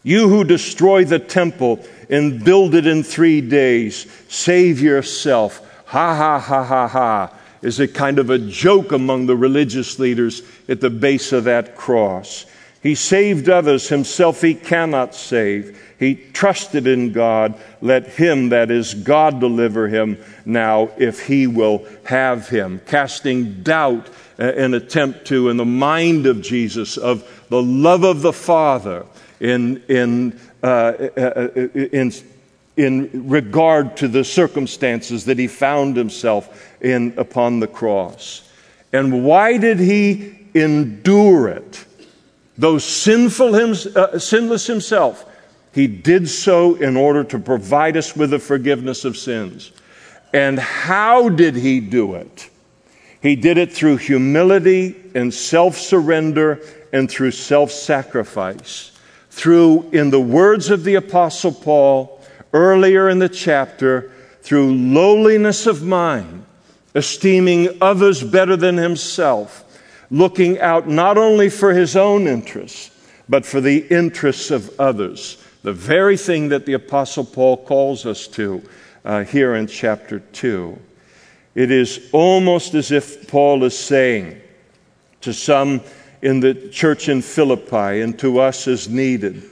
You 0.05 0.29
who 0.29 0.43
destroy 0.43 1.03
the 1.03 1.17
temple 1.17 1.83
and 2.11 2.45
build 2.45 2.75
it 2.75 2.85
in 2.85 3.01
three 3.01 3.41
days, 3.41 4.05
save 4.27 4.79
yourself. 4.79 5.67
Ha 5.87 6.15
ha 6.15 6.37
ha 6.37 6.63
ha 6.63 6.87
ha 6.87 7.33
is 7.63 7.79
a 7.79 7.87
kind 7.87 8.19
of 8.19 8.29
a 8.29 8.37
joke 8.37 8.91
among 8.91 9.25
the 9.25 9.35
religious 9.35 9.97
leaders 9.97 10.43
at 10.69 10.79
the 10.79 10.91
base 10.91 11.31
of 11.31 11.45
that 11.45 11.75
cross. 11.75 12.45
He 12.83 12.93
saved 12.93 13.49
others, 13.49 13.89
himself 13.89 14.41
he 14.41 14.53
cannot 14.53 15.15
save. 15.15 15.81
He 15.97 16.13
trusted 16.13 16.85
in 16.85 17.11
God. 17.11 17.59
Let 17.81 18.05
him, 18.05 18.49
that 18.49 18.69
is 18.69 18.93
God, 18.93 19.39
deliver 19.39 19.87
him 19.87 20.23
now 20.45 20.91
if 20.99 21.25
he 21.25 21.47
will 21.47 21.83
have 22.03 22.47
him. 22.47 22.79
Casting 22.85 23.63
doubt, 23.63 24.07
uh, 24.37 24.43
an 24.43 24.75
attempt 24.75 25.25
to, 25.25 25.49
in 25.49 25.57
the 25.57 25.65
mind 25.65 26.27
of 26.27 26.43
Jesus, 26.43 26.95
of 26.95 27.27
the 27.49 27.63
love 27.63 28.03
of 28.03 28.21
the 28.21 28.33
Father 28.33 29.07
in, 29.39 29.83
in, 29.87 30.39
uh, 30.63 30.65
uh, 30.65 31.49
in, 31.73 32.11
in 32.77 33.27
regard 33.27 33.97
to 33.97 34.07
the 34.07 34.23
circumstances 34.23 35.25
that 35.25 35.39
he 35.39 35.47
found 35.47 35.95
himself 35.95 36.73
in 36.81 37.13
upon 37.17 37.59
the 37.59 37.67
cross. 37.67 38.49
And 38.91 39.25
why 39.25 39.57
did 39.57 39.79
he 39.79 40.37
endure 40.53 41.49
it? 41.49 41.85
Though 42.57 42.77
sinful 42.77 43.53
him, 43.55 43.75
uh, 43.95 44.17
sinless 44.19 44.67
himself, 44.67 45.25
he 45.73 45.87
did 45.87 46.29
so 46.29 46.75
in 46.75 46.95
order 46.95 47.23
to 47.25 47.39
provide 47.39 47.97
us 47.97 48.15
with 48.15 48.29
the 48.29 48.39
forgiveness 48.39 49.03
of 49.03 49.17
sins. 49.17 49.71
And 50.33 50.57
how 50.57 51.29
did 51.29 51.55
he 51.55 51.81
do 51.81 52.15
it? 52.15 52.49
He 53.21 53.35
did 53.35 53.57
it 53.57 53.73
through 53.73 53.97
humility 53.97 54.95
and 55.15 55.33
self 55.33 55.77
surrender 55.77 56.61
and 56.93 57.09
through 57.09 57.31
self 57.31 57.71
sacrifice. 57.71 58.91
Through, 59.35 59.89
in 59.91 60.11
the 60.11 60.19
words 60.21 60.69
of 60.69 60.85
the 60.85 60.95
Apostle 60.95 61.51
Paul 61.51 62.21
earlier 62.53 63.09
in 63.09 63.19
the 63.19 63.27
chapter, 63.27 64.09
through 64.41 64.73
lowliness 64.73 65.67
of 65.67 65.83
mind, 65.83 66.45
esteeming 66.95 67.67
others 67.81 68.23
better 68.23 68.55
than 68.55 68.77
himself, 68.77 69.65
looking 70.09 70.57
out 70.61 70.87
not 70.87 71.17
only 71.17 71.49
for 71.49 71.73
his 71.73 71.97
own 71.97 72.27
interests, 72.27 72.91
but 73.27 73.45
for 73.45 73.59
the 73.59 73.85
interests 73.93 74.51
of 74.51 74.73
others. 74.79 75.37
The 75.63 75.73
very 75.73 76.15
thing 76.15 76.47
that 76.47 76.65
the 76.65 76.73
Apostle 76.73 77.25
Paul 77.25 77.57
calls 77.57 78.05
us 78.05 78.27
to 78.29 78.63
uh, 79.03 79.25
here 79.25 79.53
in 79.55 79.67
chapter 79.67 80.19
2. 80.19 80.79
It 81.55 81.71
is 81.71 82.09
almost 82.13 82.73
as 82.73 82.89
if 82.89 83.27
Paul 83.27 83.65
is 83.65 83.77
saying 83.77 84.39
to 85.19 85.33
some 85.33 85.81
in 86.25 86.41
the 86.41 86.53
church 86.69 87.07
in 87.07 87.21
Philippi 87.21 88.01
and 88.01 88.17
to 88.19 88.39
us 88.39 88.67
as 88.67 88.89
needed 88.89 89.43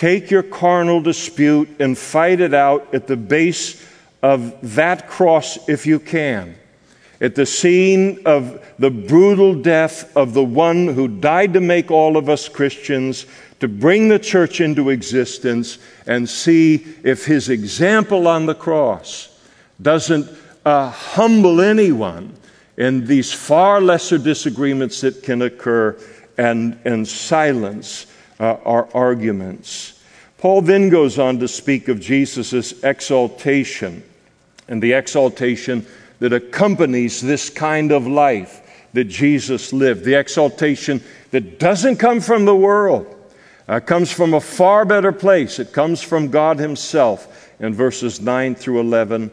take 0.00 0.30
your 0.30 0.42
carnal 0.42 1.02
dispute 1.02 1.68
and 1.78 1.98
fight 1.98 2.40
it 2.40 2.54
out 2.54 2.94
at 2.94 3.06
the 3.06 3.18
base 3.18 3.86
of 4.22 4.74
that 4.74 5.06
cross 5.06 5.58
if 5.68 5.84
you 5.84 6.00
can. 6.00 6.54
At 7.20 7.34
the 7.34 7.44
scene 7.44 8.22
of 8.24 8.66
the 8.78 8.90
brutal 8.90 9.54
death 9.54 10.16
of 10.16 10.32
the 10.32 10.42
one 10.42 10.88
who 10.88 11.06
died 11.06 11.52
to 11.52 11.60
make 11.60 11.90
all 11.90 12.16
of 12.16 12.30
us 12.30 12.48
Christians, 12.48 13.26
to 13.58 13.68
bring 13.68 14.08
the 14.08 14.18
church 14.18 14.62
into 14.62 14.88
existence, 14.88 15.76
and 16.06 16.26
see 16.26 16.76
if 17.04 17.26
his 17.26 17.50
example 17.50 18.26
on 18.26 18.46
the 18.46 18.54
cross 18.54 19.38
doesn't 19.82 20.26
uh, 20.64 20.88
humble 20.88 21.60
anyone 21.60 22.32
in 22.80 23.04
these 23.04 23.30
far 23.30 23.78
lesser 23.78 24.16
disagreements 24.16 25.02
that 25.02 25.22
can 25.22 25.42
occur 25.42 25.94
and, 26.38 26.80
and 26.86 27.06
silence 27.06 28.06
uh, 28.40 28.56
our 28.64 28.88
arguments. 28.94 30.02
Paul 30.38 30.62
then 30.62 30.88
goes 30.88 31.18
on 31.18 31.40
to 31.40 31.46
speak 31.46 31.88
of 31.88 32.00
Jesus' 32.00 32.82
exaltation 32.82 34.02
and 34.66 34.82
the 34.82 34.94
exaltation 34.94 35.84
that 36.20 36.32
accompanies 36.32 37.20
this 37.20 37.50
kind 37.50 37.92
of 37.92 38.06
life 38.06 38.86
that 38.94 39.04
Jesus 39.04 39.74
lived, 39.74 40.06
the 40.06 40.18
exaltation 40.18 41.02
that 41.32 41.58
doesn't 41.58 41.96
come 41.96 42.22
from 42.22 42.46
the 42.46 42.56
world, 42.56 43.14
uh, 43.68 43.80
comes 43.80 44.10
from 44.10 44.32
a 44.32 44.40
far 44.40 44.86
better 44.86 45.12
place. 45.12 45.58
It 45.58 45.74
comes 45.74 46.00
from 46.00 46.28
God 46.28 46.58
Himself 46.58 47.52
in 47.60 47.74
verses 47.74 48.22
9 48.22 48.54
through 48.54 48.80
11. 48.80 49.30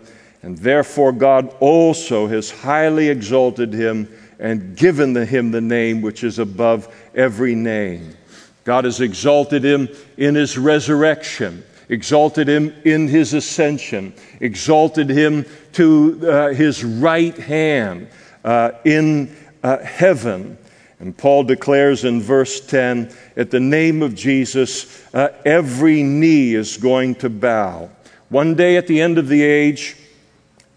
And 0.47 0.57
therefore, 0.59 1.11
God 1.11 1.53
also 1.59 2.25
has 2.27 2.49
highly 2.49 3.09
exalted 3.09 3.73
him 3.73 4.07
and 4.39 4.77
given 4.77 5.13
him 5.13 5.51
the 5.51 5.59
name 5.59 6.01
which 6.01 6.23
is 6.23 6.39
above 6.39 6.87
every 7.13 7.53
name. 7.53 8.15
God 8.63 8.85
has 8.85 9.01
exalted 9.01 9.65
him 9.65 9.89
in 10.15 10.35
his 10.35 10.57
resurrection, 10.57 11.65
exalted 11.89 12.47
him 12.47 12.73
in 12.85 13.09
his 13.09 13.33
ascension, 13.33 14.13
exalted 14.39 15.09
him 15.09 15.45
to 15.73 16.17
uh, 16.25 16.53
his 16.53 16.81
right 16.81 17.37
hand 17.37 18.07
uh, 18.45 18.71
in 18.85 19.35
uh, 19.63 19.79
heaven. 19.79 20.57
And 21.01 21.17
Paul 21.17 21.43
declares 21.43 22.05
in 22.05 22.21
verse 22.21 22.65
10 22.65 23.13
at 23.35 23.51
the 23.51 23.59
name 23.59 24.01
of 24.01 24.15
Jesus, 24.15 25.13
uh, 25.13 25.27
every 25.43 26.03
knee 26.03 26.53
is 26.53 26.77
going 26.77 27.15
to 27.15 27.29
bow. 27.29 27.89
One 28.29 28.55
day 28.55 28.77
at 28.77 28.87
the 28.87 29.01
end 29.01 29.17
of 29.17 29.27
the 29.27 29.43
age, 29.43 29.97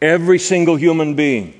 Every 0.00 0.38
single 0.38 0.76
human 0.76 1.14
being, 1.14 1.54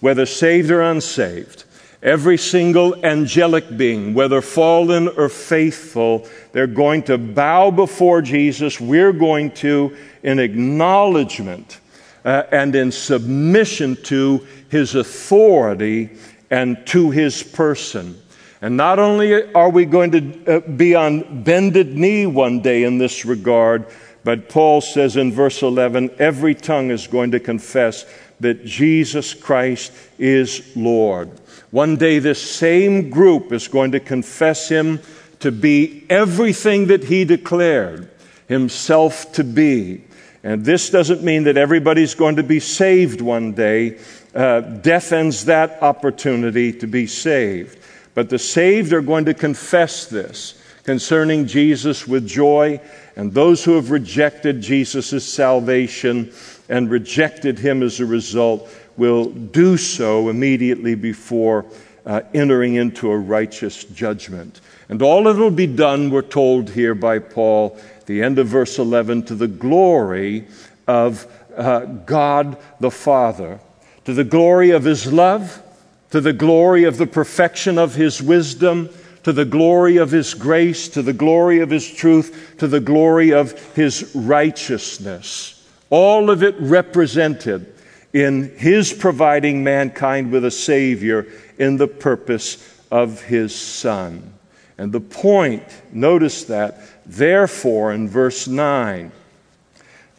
whether 0.00 0.26
saved 0.26 0.70
or 0.70 0.82
unsaved, 0.82 1.64
every 2.02 2.36
single 2.36 3.04
angelic 3.04 3.76
being, 3.76 4.14
whether 4.14 4.40
fallen 4.40 5.08
or 5.08 5.28
faithful, 5.28 6.26
they're 6.52 6.66
going 6.66 7.02
to 7.04 7.18
bow 7.18 7.70
before 7.70 8.22
Jesus. 8.22 8.80
We're 8.80 9.12
going 9.12 9.50
to, 9.52 9.96
in 10.22 10.38
acknowledgement 10.38 11.80
uh, 12.24 12.42
and 12.52 12.74
in 12.74 12.92
submission 12.92 13.96
to 14.04 14.46
his 14.68 14.94
authority 14.94 16.10
and 16.50 16.86
to 16.88 17.10
his 17.10 17.42
person. 17.42 18.20
And 18.60 18.76
not 18.76 18.98
only 18.98 19.52
are 19.52 19.70
we 19.70 19.84
going 19.84 20.10
to 20.12 20.56
uh, 20.56 20.60
be 20.60 20.94
on 20.94 21.44
bended 21.44 21.94
knee 21.94 22.26
one 22.26 22.60
day 22.60 22.84
in 22.84 22.98
this 22.98 23.24
regard, 23.24 23.86
but 24.26 24.48
Paul 24.48 24.80
says 24.80 25.16
in 25.16 25.30
verse 25.30 25.62
11 25.62 26.16
every 26.18 26.56
tongue 26.56 26.90
is 26.90 27.06
going 27.06 27.30
to 27.30 27.38
confess 27.38 28.04
that 28.40 28.64
Jesus 28.64 29.34
Christ 29.34 29.92
is 30.18 30.76
Lord. 30.76 31.30
One 31.70 31.94
day, 31.94 32.18
this 32.18 32.42
same 32.42 33.08
group 33.08 33.52
is 33.52 33.68
going 33.68 33.92
to 33.92 34.00
confess 34.00 34.68
him 34.68 34.98
to 35.38 35.52
be 35.52 36.04
everything 36.10 36.88
that 36.88 37.04
he 37.04 37.24
declared 37.24 38.10
himself 38.48 39.30
to 39.34 39.44
be. 39.44 40.02
And 40.42 40.64
this 40.64 40.90
doesn't 40.90 41.22
mean 41.22 41.44
that 41.44 41.56
everybody's 41.56 42.16
going 42.16 42.34
to 42.34 42.42
be 42.42 42.58
saved 42.58 43.20
one 43.20 43.52
day. 43.52 44.00
Uh, 44.34 44.60
death 44.60 45.12
ends 45.12 45.44
that 45.44 45.80
opportunity 45.84 46.72
to 46.72 46.88
be 46.88 47.06
saved. 47.06 47.78
But 48.14 48.30
the 48.30 48.40
saved 48.40 48.92
are 48.92 49.02
going 49.02 49.26
to 49.26 49.34
confess 49.34 50.06
this 50.06 50.60
concerning 50.82 51.46
Jesus 51.46 52.08
with 52.08 52.26
joy 52.26 52.80
and 53.16 53.32
those 53.32 53.64
who 53.64 53.74
have 53.76 53.90
rejected 53.90 54.60
Jesus' 54.60 55.26
salvation 55.26 56.32
and 56.68 56.90
rejected 56.90 57.58
him 57.58 57.82
as 57.82 57.98
a 57.98 58.06
result 58.06 58.70
will 58.96 59.30
do 59.30 59.76
so 59.76 60.28
immediately 60.28 60.94
before 60.94 61.64
uh, 62.04 62.20
entering 62.34 62.74
into 62.74 63.10
a 63.10 63.18
righteous 63.18 63.84
judgment. 63.84 64.60
And 64.88 65.02
all 65.02 65.24
that 65.24 65.36
will 65.36 65.50
be 65.50 65.66
done, 65.66 66.10
we're 66.10 66.22
told 66.22 66.70
here 66.70 66.94
by 66.94 67.18
Paul, 67.18 67.78
the 68.04 68.22
end 68.22 68.38
of 68.38 68.46
verse 68.46 68.78
11, 68.78 69.24
to 69.24 69.34
the 69.34 69.48
glory 69.48 70.46
of 70.86 71.26
uh, 71.56 71.80
God 71.80 72.56
the 72.80 72.90
Father, 72.90 73.58
to 74.04 74.12
the 74.12 74.24
glory 74.24 74.70
of 74.70 74.84
his 74.84 75.12
love, 75.12 75.62
to 76.10 76.20
the 76.20 76.32
glory 76.32 76.84
of 76.84 76.98
the 76.98 77.06
perfection 77.06 77.78
of 77.78 77.94
his 77.94 78.22
wisdom 78.22 78.88
to 79.26 79.32
the 79.32 79.44
glory 79.44 79.96
of 79.96 80.12
His 80.12 80.34
grace, 80.34 80.86
to 80.86 81.02
the 81.02 81.12
glory 81.12 81.58
of 81.58 81.68
His 81.68 81.92
truth, 81.92 82.54
to 82.58 82.68
the 82.68 82.78
glory 82.78 83.32
of 83.32 83.74
His 83.74 84.14
righteousness. 84.14 85.68
All 85.90 86.30
of 86.30 86.44
it 86.44 86.54
represented 86.60 87.74
in 88.12 88.56
His 88.56 88.92
providing 88.92 89.64
mankind 89.64 90.30
with 90.30 90.44
a 90.44 90.50
Savior 90.52 91.26
in 91.58 91.76
the 91.76 91.88
purpose 91.88 92.80
of 92.92 93.20
His 93.20 93.52
Son. 93.52 94.32
And 94.78 94.92
the 94.92 95.00
point, 95.00 95.64
notice 95.92 96.44
that, 96.44 96.78
therefore, 97.04 97.92
in 97.92 98.08
verse 98.08 98.46
9, 98.46 99.10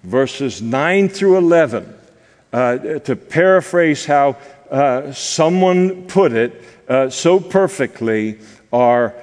verses 0.04 0.62
9 0.62 1.08
through 1.08 1.38
11, 1.38 1.96
uh, 2.52 2.78
to 3.00 3.16
paraphrase 3.16 4.06
how 4.06 4.36
uh, 4.70 5.14
someone 5.14 6.08
put 6.08 6.34
it 6.34 6.62
uh, 6.90 7.10
so 7.10 7.40
perfectly, 7.40 8.40
are 8.72 9.14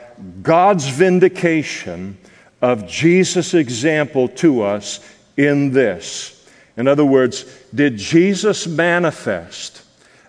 God's 0.43 0.89
vindication 0.89 2.19
of 2.63 2.89
Jesus' 2.89 3.55
example 3.55 4.29
to 4.29 4.63
us 4.63 5.01
in 5.37 5.73
this. 5.73 6.31
In 6.77 6.89
other 6.89 7.05
words, 7.05 7.45
did 7.75 7.97
Jesus 7.97 8.67
manifest 8.67 9.83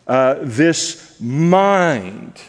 uh, 0.07 0.35
this 0.41 1.19
mind 1.19 2.39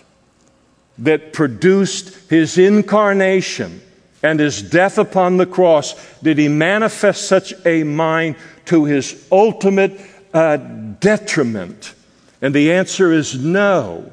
that 0.98 1.32
produced 1.32 2.30
his 2.30 2.58
incarnation 2.58 3.80
and 4.22 4.40
his 4.40 4.60
death 4.62 4.98
upon 4.98 5.36
the 5.36 5.46
cross? 5.46 5.94
Did 6.20 6.38
he 6.38 6.48
manifest 6.48 7.28
such 7.28 7.54
a 7.64 7.84
mind 7.84 8.36
to 8.66 8.84
his 8.84 9.26
ultimate 9.30 10.00
uh, 10.34 10.56
detriment? 10.56 11.94
And 12.42 12.54
the 12.54 12.72
answer 12.72 13.12
is 13.12 13.38
no 13.38 14.12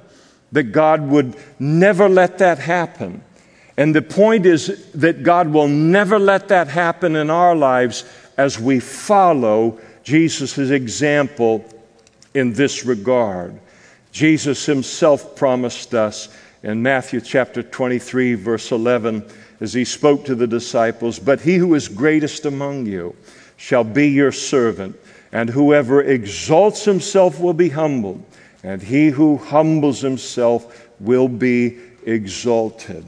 that 0.53 0.71
God 0.71 1.07
would 1.09 1.35
never 1.59 2.07
let 2.07 2.37
that 2.37 2.59
happen. 2.59 3.21
And 3.75 3.93
the 3.93 4.01
point 4.01 4.45
is 4.45 4.91
that 4.93 5.23
God 5.23 5.49
will 5.49 5.67
never 5.67 6.17
let 6.17 6.47
that 6.47 6.67
happen 6.67 7.15
in 7.15 7.29
our 7.29 7.55
lives 7.55 8.05
as 8.37 8.59
we 8.59 8.79
follow 8.79 9.79
Jesus' 10.03 10.57
example 10.57 11.65
in 12.33 12.53
this 12.53 12.85
regard. 12.85 13.59
Jesus 14.11 14.65
himself 14.65 15.35
promised 15.35 15.93
us 15.95 16.29
in 16.61 16.83
Matthew 16.83 17.19
chapter 17.19 17.63
23, 17.63 18.35
verse 18.35 18.71
11, 18.71 19.25
as 19.59 19.73
he 19.73 19.85
spoke 19.85 20.25
to 20.25 20.35
the 20.35 20.47
disciples, 20.47 21.17
But 21.17 21.41
he 21.41 21.55
who 21.55 21.73
is 21.73 21.87
greatest 21.87 22.45
among 22.45 22.85
you 22.85 23.15
shall 23.57 23.83
be 23.83 24.09
your 24.09 24.31
servant, 24.31 24.95
and 25.31 25.49
whoever 25.49 26.01
exalts 26.01 26.85
himself 26.85 27.39
will 27.39 27.53
be 27.53 27.69
humbled, 27.69 28.23
and 28.63 28.81
he 28.81 29.09
who 29.09 29.37
humbles 29.37 30.01
himself 30.01 30.89
will 30.99 31.27
be 31.27 31.77
exalted. 32.05 33.05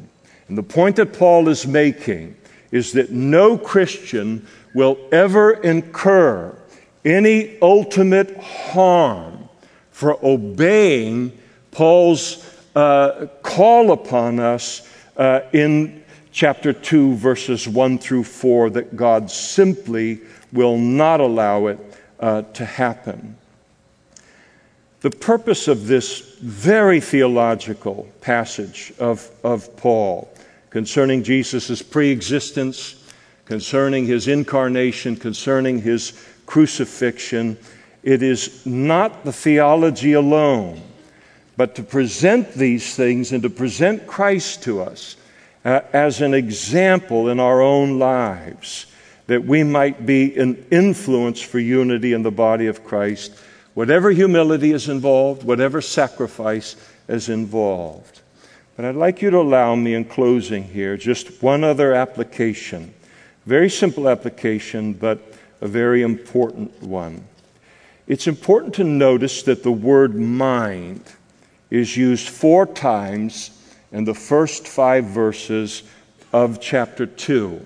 And 0.48 0.58
the 0.58 0.64
point 0.64 0.98
that 0.98 1.14
Paul 1.14 1.48
is 1.48 1.66
making 1.66 2.36
is 2.72 2.92
that 2.92 3.12
no 3.12 3.58
Christian 3.58 4.46
will 4.74 4.98
ever 5.12 5.54
incur 5.54 6.56
any 7.04 7.58
ultimate 7.62 8.38
harm 8.38 9.48
for 9.92 10.24
obeying 10.26 11.32
Paul's 11.72 12.46
uh, 12.76 13.28
call 13.42 13.92
upon 13.92 14.40
us 14.40 14.88
uh, 15.16 15.42
in 15.54 16.04
chapter 16.32 16.74
2, 16.74 17.16
verses 17.16 17.68
1 17.68 17.98
through 18.00 18.26
4, 18.26 18.72
that 18.72 18.98
God 18.98 19.32
simply 19.32 20.20
will 20.52 20.78
not 20.78 21.22
allow 21.22 21.68
it 21.68 21.80
uh, 22.20 22.42
to 22.42 22.66
happen. 22.66 23.38
The 25.06 25.12
purpose 25.12 25.68
of 25.68 25.86
this 25.86 26.36
very 26.40 27.00
theological 27.00 28.10
passage 28.22 28.92
of, 28.98 29.30
of 29.44 29.78
Paul 29.78 30.34
concerning 30.72 31.22
Jesus' 31.22 31.84
pre 31.84 32.10
existence, 32.10 33.08
concerning 33.46 34.08
his 34.08 34.28
incarnation, 34.28 35.16
concerning 35.16 35.84
his 35.84 36.20
crucifixion, 36.48 37.60
it 38.02 38.24
is 38.24 38.66
not 38.66 39.26
the 39.26 39.32
theology 39.32 40.14
alone, 40.14 40.82
but 41.56 41.76
to 41.76 41.84
present 41.84 42.54
these 42.54 42.96
things 42.96 43.32
and 43.32 43.44
to 43.44 43.50
present 43.52 44.08
Christ 44.08 44.64
to 44.64 44.82
us 44.82 45.18
uh, 45.64 45.82
as 45.94 46.22
an 46.22 46.34
example 46.34 47.30
in 47.30 47.40
our 47.40 47.62
own 47.62 48.00
lives, 48.00 48.88
that 49.28 49.46
we 49.46 49.62
might 49.62 50.08
be 50.08 50.36
an 50.36 50.66
influence 50.72 51.44
for 51.44 51.60
unity 51.60 52.12
in 52.12 52.24
the 52.24 52.32
body 52.32 52.66
of 52.66 52.84
Christ, 52.84 53.38
whatever 53.76 54.10
humility 54.10 54.72
is 54.72 54.90
involved, 54.90 55.44
whatever 55.44 55.82
sacrifice 55.82 56.76
is 57.08 57.30
involved. 57.30 58.22
But 58.76 58.86
I'd 58.86 58.96
like 58.96 59.22
you 59.22 59.30
to 59.30 59.38
allow 59.38 59.76
me 59.76 59.94
in 59.94 60.06
closing 60.06 60.64
here 60.64 60.98
just 60.98 61.44
one 61.44 61.64
other 61.64 61.94
application. 61.94 62.94
Very 63.46 63.70
simple 63.70 64.10
application, 64.10 64.94
but 64.94 65.20
a 65.62 65.68
very 65.68 66.02
important 66.02 66.82
one. 66.82 67.24
It's 68.08 68.28
important 68.28 68.74
to 68.76 68.84
notice 68.84 69.44
that 69.44 69.64
the 69.64 69.72
word 69.72 70.16
mind 70.16 71.04
is 71.70 71.96
used 71.96 72.28
four 72.28 72.66
times 72.66 73.52
in 73.92 74.04
the 74.04 74.14
first 74.14 74.68
five 74.68 75.06
verses 75.06 75.84
of 76.34 76.60
chapter 76.60 77.06
2. 77.06 77.66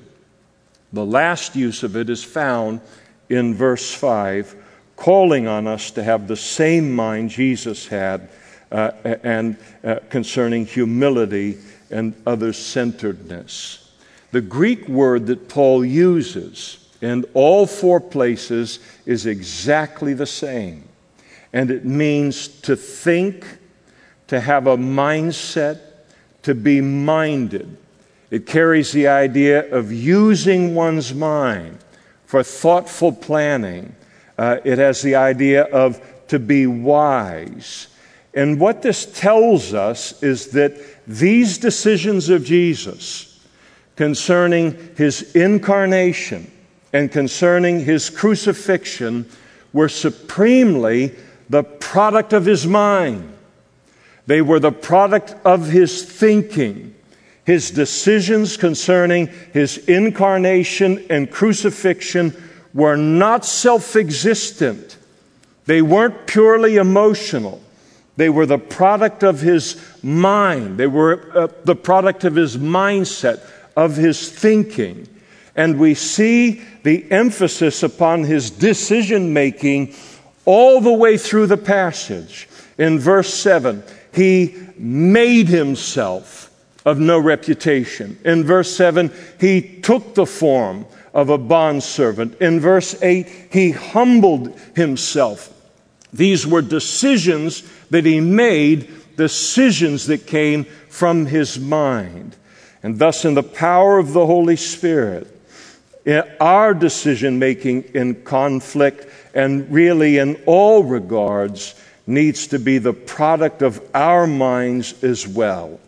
The 0.93 1.05
last 1.05 1.55
use 1.55 1.83
of 1.83 1.95
it 1.95 2.09
is 2.09 2.23
found 2.23 2.81
in 3.29 3.53
verse 3.53 3.93
5, 3.93 4.55
calling 4.99 5.47
on 5.47 5.65
us 5.65 5.91
to 5.91 6.03
have 6.03 6.27
the 6.27 6.35
same 6.35 6.93
mind 6.93 7.29
Jesus 7.29 7.87
had 7.87 8.27
uh, 8.69 8.91
and 9.23 9.55
uh, 9.81 9.95
concerning 10.09 10.65
humility 10.65 11.57
and 11.89 12.13
other 12.27 12.51
centeredness. 12.51 13.91
The 14.31 14.41
Greek 14.41 14.89
word 14.89 15.25
that 15.27 15.47
Paul 15.47 15.85
uses 15.85 16.85
in 17.01 17.23
all 17.33 17.65
four 17.65 18.01
places 18.01 18.79
is 19.05 19.25
exactly 19.25 20.13
the 20.13 20.25
same. 20.25 20.83
And 21.53 21.71
it 21.71 21.85
means 21.85 22.49
to 22.63 22.75
think, 22.75 23.45
to 24.27 24.41
have 24.41 24.67
a 24.67 24.75
mindset, 24.75 25.79
to 26.43 26.53
be 26.53 26.81
minded. 26.81 27.77
It 28.31 28.45
carries 28.45 28.91
the 28.91 29.07
idea 29.07 29.71
of 29.73 29.93
using 29.93 30.75
one's 30.75 31.13
mind 31.13 31.79
for 32.25 32.43
thoughtful 32.43 33.13
planning. 33.13 33.95
Uh, 34.39 34.61
it 34.63 34.77
has 34.77 35.01
the 35.01 35.15
idea 35.15 35.63
of 35.63 36.01
to 36.29 36.39
be 36.39 36.65
wise. 36.65 37.87
And 38.33 38.57
what 38.57 38.81
this 38.81 39.05
tells 39.05 39.73
us 39.73 40.23
is 40.23 40.51
that 40.51 40.79
these 41.05 41.57
decisions 41.57 42.29
of 42.29 42.45
Jesus 42.45 43.45
concerning 43.97 44.95
his 44.95 45.35
incarnation, 45.35 46.49
and 46.93 47.11
concerning 47.11 47.81
his 47.81 48.09
crucifixion 48.09 49.29
were 49.73 49.89
supremely 49.89 51.13
the 51.49 51.63
product 51.63 52.31
of 52.31 52.45
his 52.45 52.65
mind. 52.65 53.33
They 54.25 54.41
were 54.41 54.61
the 54.61 54.71
product 54.71 55.35
of 55.43 55.67
his 55.67 56.05
thinking. 56.05 56.95
His 57.43 57.71
decisions 57.71 58.55
concerning 58.55 59.27
his 59.51 59.79
incarnation 59.79 61.05
and 61.09 61.29
crucifixion 61.29 62.41
were 62.73 62.95
not 62.95 63.45
self 63.45 63.95
existent. 63.95 64.97
They 65.65 65.81
weren't 65.81 66.27
purely 66.27 66.77
emotional. 66.77 67.61
They 68.17 68.29
were 68.29 68.45
the 68.45 68.57
product 68.57 69.23
of 69.23 69.39
his 69.39 69.81
mind. 70.03 70.77
They 70.77 70.87
were 70.87 71.31
uh, 71.33 71.47
the 71.63 71.75
product 71.75 72.23
of 72.23 72.35
his 72.35 72.57
mindset, 72.57 73.39
of 73.77 73.95
his 73.95 74.29
thinking. 74.29 75.07
And 75.55 75.79
we 75.79 75.93
see 75.93 76.61
the 76.83 77.09
emphasis 77.11 77.83
upon 77.83 78.23
his 78.23 78.49
decision 78.49 79.33
making 79.33 79.93
all 80.45 80.81
the 80.81 80.91
way 80.93 81.17
through 81.17 81.47
the 81.47 81.57
passage. 81.57 82.49
In 82.77 82.99
verse 82.99 83.33
7, 83.33 83.83
he 84.13 84.55
made 84.77 85.47
himself 85.47 86.48
of 86.85 86.99
no 86.99 87.19
reputation. 87.19 88.17
In 88.23 88.43
verse 88.43 88.75
7, 88.75 89.11
he 89.39 89.61
took 89.61 90.15
the 90.15 90.25
form 90.25 90.85
of 91.13 91.29
a 91.29 91.37
bondservant. 91.37 92.39
In 92.41 92.59
verse 92.59 93.01
8, 93.01 93.27
he 93.51 93.71
humbled 93.71 94.57
himself. 94.75 95.53
These 96.13 96.47
were 96.47 96.61
decisions 96.61 97.63
that 97.89 98.05
he 98.05 98.19
made, 98.19 98.89
decisions 99.15 100.07
that 100.07 100.27
came 100.27 100.65
from 100.87 101.25
his 101.25 101.59
mind. 101.59 102.35
And 102.81 102.97
thus, 102.97 103.25
in 103.25 103.33
the 103.33 103.43
power 103.43 103.97
of 103.97 104.13
the 104.13 104.25
Holy 104.25 104.55
Spirit, 104.55 105.27
eh, 106.05 106.21
our 106.39 106.73
decision 106.73 107.39
making 107.39 107.83
in 107.93 108.23
conflict 108.23 109.07
and 109.33 109.69
really 109.71 110.17
in 110.17 110.41
all 110.45 110.83
regards 110.83 111.75
needs 112.07 112.47
to 112.47 112.59
be 112.59 112.77
the 112.77 112.93
product 112.93 113.61
of 113.61 113.81
our 113.93 114.25
minds 114.25 115.03
as 115.03 115.27
well, 115.27 115.79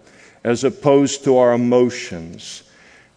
as 0.44 0.64
opposed 0.64 1.24
to 1.24 1.38
our 1.38 1.54
emotions. 1.54 2.64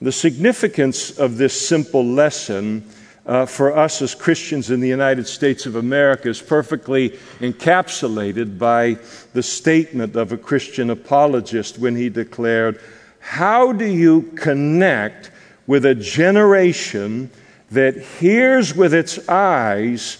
The 0.00 0.12
significance 0.12 1.18
of 1.18 1.36
this 1.36 1.68
simple 1.68 2.04
lesson 2.04 2.88
uh, 3.26 3.46
for 3.46 3.74
us 3.74 4.02
as 4.02 4.14
Christians 4.14 4.70
in 4.70 4.80
the 4.80 4.88
United 4.88 5.26
States 5.26 5.64
of 5.64 5.76
America 5.76 6.28
is 6.28 6.42
perfectly 6.42 7.10
encapsulated 7.40 8.58
by 8.58 8.98
the 9.32 9.42
statement 9.42 10.14
of 10.14 10.32
a 10.32 10.36
Christian 10.36 10.90
apologist 10.90 11.78
when 11.78 11.96
he 11.96 12.10
declared, 12.10 12.80
How 13.20 13.72
do 13.72 13.86
you 13.86 14.22
connect 14.36 15.30
with 15.66 15.86
a 15.86 15.94
generation 15.94 17.30
that 17.70 17.96
hears 17.96 18.74
with 18.74 18.94
its 18.94 19.28
eyes 19.28 20.18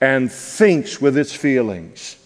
and 0.00 0.30
thinks 0.30 1.00
with 1.00 1.16
its 1.16 1.34
feelings. 1.34 2.16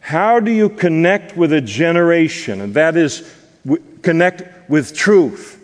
How 0.00 0.40
do 0.40 0.50
you 0.50 0.68
connect 0.68 1.36
with 1.36 1.52
a 1.52 1.60
generation? 1.60 2.60
And 2.60 2.74
that 2.74 2.96
is, 2.96 3.30
connect 4.02 4.68
with 4.68 4.94
truth. 4.94 5.58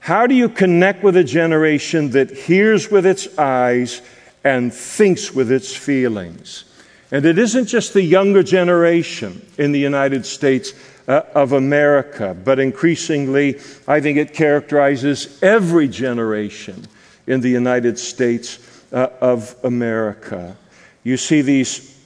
How 0.00 0.26
do 0.26 0.34
you 0.34 0.48
connect 0.48 1.02
with 1.02 1.16
a 1.16 1.24
generation 1.24 2.10
that 2.10 2.30
hears 2.30 2.90
with 2.90 3.06
its 3.06 3.38
eyes 3.38 4.02
and 4.44 4.72
thinks 4.72 5.32
with 5.32 5.50
its 5.50 5.74
feelings? 5.74 6.64
And 7.12 7.24
it 7.26 7.38
isn't 7.38 7.66
just 7.66 7.92
the 7.92 8.02
younger 8.02 8.42
generation 8.42 9.46
in 9.58 9.72
the 9.72 9.78
United 9.78 10.24
States 10.26 10.72
uh, 11.06 11.22
of 11.34 11.52
America, 11.52 12.34
but 12.44 12.58
increasingly, 12.58 13.60
I 13.86 14.00
think 14.00 14.18
it 14.18 14.34
characterizes 14.34 15.42
every 15.42 15.88
generation 15.88 16.86
in 17.26 17.40
the 17.40 17.50
United 17.50 17.98
States 17.98 18.58
uh, 18.92 19.08
of 19.20 19.54
America. 19.62 20.56
You 21.04 21.16
see 21.16 21.42
these 21.42 21.98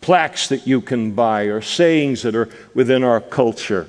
plaques 0.00 0.48
that 0.48 0.66
you 0.66 0.80
can 0.80 1.12
buy 1.12 1.42
or 1.44 1.60
sayings 1.60 2.22
that 2.22 2.34
are 2.34 2.48
within 2.74 3.02
our 3.02 3.20
culture, 3.20 3.86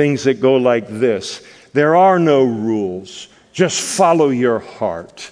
things 0.00 0.24
that 0.24 0.40
go 0.40 0.56
like 0.56 0.88
this 0.88 1.42
There 1.74 1.94
are 1.94 2.18
no 2.18 2.42
rules, 2.42 3.28
just 3.52 3.78
follow 3.82 4.30
your 4.30 4.58
heart. 4.58 5.30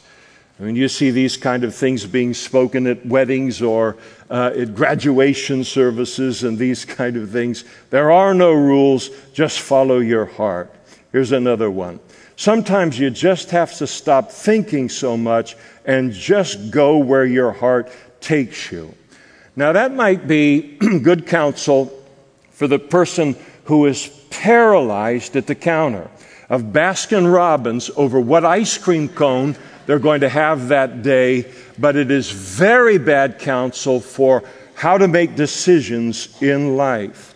I 0.61 0.65
mean, 0.65 0.77
you 0.77 0.89
see 0.89 1.11
these 1.11 1.39
kind 1.39 1.65
of 1.65 1.75
things 1.75 2.05
being 2.05 2.35
spoken 2.35 2.87
at 2.87 3.07
weddings 3.07 3.63
or 3.63 3.97
uh, 4.29 4.51
at 4.55 4.75
graduation 4.75 5.65
services 5.65 6.45
and 6.45 6.59
these 6.59 6.85
kind 7.01 7.17
of 7.17 7.31
things. 7.31 7.65
There 7.89 8.13
are 8.13 8.35
no 8.35 8.53
rules, 8.53 9.09
just 9.33 9.61
follow 9.61 10.01
your 10.01 10.27
heart. 10.27 10.71
Here's 11.13 11.33
another 11.33 11.71
one. 11.71 11.99
Sometimes 12.37 12.99
you 12.99 13.09
just 13.09 13.51
have 13.53 13.75
to 13.79 13.87
stop 13.87 14.31
thinking 14.31 14.91
so 14.91 15.17
much 15.17 15.57
and 15.87 16.13
just 16.13 16.71
go 16.71 16.99
where 16.99 17.25
your 17.25 17.53
heart 17.53 17.91
takes 18.21 18.71
you. 18.71 18.95
Now, 19.57 19.73
that 19.73 19.95
might 19.95 20.29
be 20.29 20.77
good 21.03 21.27
counsel 21.27 21.91
for 22.51 22.67
the 22.69 22.79
person 22.79 23.35
who 23.65 23.87
is 23.87 24.18
paralyzed 24.31 25.37
at 25.37 25.47
the 25.47 25.55
counter 25.55 26.11
of 26.49 26.65
Baskin 26.65 27.33
Robbins 27.33 27.91
over 27.97 28.21
what 28.21 28.45
ice 28.45 28.79
cream 28.79 29.09
cone 29.09 29.57
they're 29.87 29.99
going 29.99 30.21
to 30.21 30.29
have 30.29 30.69
that 30.69 31.03
day, 31.03 31.51
but 31.79 31.97
it 31.97 32.11
is 32.11 32.31
very 32.31 32.99
bad 32.99 33.39
counsel 33.39 34.01
for 34.01 34.45
how 34.75 34.99
to 34.99 35.09
make 35.09 35.35
decisions 35.35 36.41
in 36.43 36.77
life. 36.77 37.35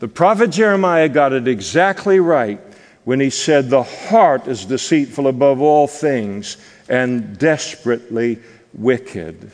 The 0.00 0.08
prophet 0.08 0.50
Jeremiah 0.50 1.08
got 1.08 1.32
it 1.32 1.46
exactly 1.46 2.18
right 2.18 2.60
when 3.04 3.20
he 3.20 3.30
said, 3.30 3.70
The 3.70 3.84
heart 3.84 4.48
is 4.48 4.64
deceitful 4.64 5.28
above 5.28 5.60
all 5.60 5.86
things 5.86 6.56
and 6.88 7.38
desperately 7.38 8.40
wicked. 8.74 9.52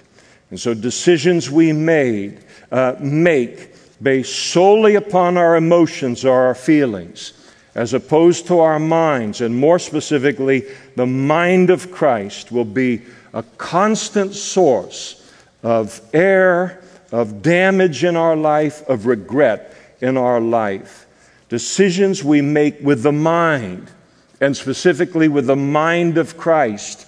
And 0.50 0.58
so, 0.58 0.72
decisions 0.72 1.50
we 1.50 1.74
made, 1.74 2.44
uh, 2.72 2.94
make 2.98 3.74
based 4.00 4.34
solely 4.52 4.94
upon 4.94 5.36
our 5.36 5.56
emotions 5.56 6.24
or 6.24 6.46
our 6.46 6.54
feelings, 6.54 7.32
as 7.74 7.94
opposed 7.94 8.46
to 8.46 8.60
our 8.60 8.78
minds, 8.78 9.40
and 9.40 9.56
more 9.56 9.78
specifically, 9.78 10.64
the 10.96 11.06
mind 11.06 11.70
of 11.70 11.90
Christ, 11.90 12.50
will 12.50 12.64
be 12.64 13.02
a 13.34 13.42
constant 13.56 14.34
source 14.34 15.30
of 15.62 16.00
error, 16.12 16.82
of 17.12 17.42
damage 17.42 18.04
in 18.04 18.16
our 18.16 18.36
life, 18.36 18.86
of 18.88 19.06
regret 19.06 19.74
in 20.00 20.16
our 20.16 20.40
life. 20.40 21.06
Decisions 21.48 22.22
we 22.22 22.42
make 22.42 22.80
with 22.80 23.02
the 23.02 23.12
mind, 23.12 23.90
and 24.40 24.56
specifically 24.56 25.28
with 25.28 25.46
the 25.46 25.56
mind 25.56 26.18
of 26.18 26.36
Christ, 26.36 27.06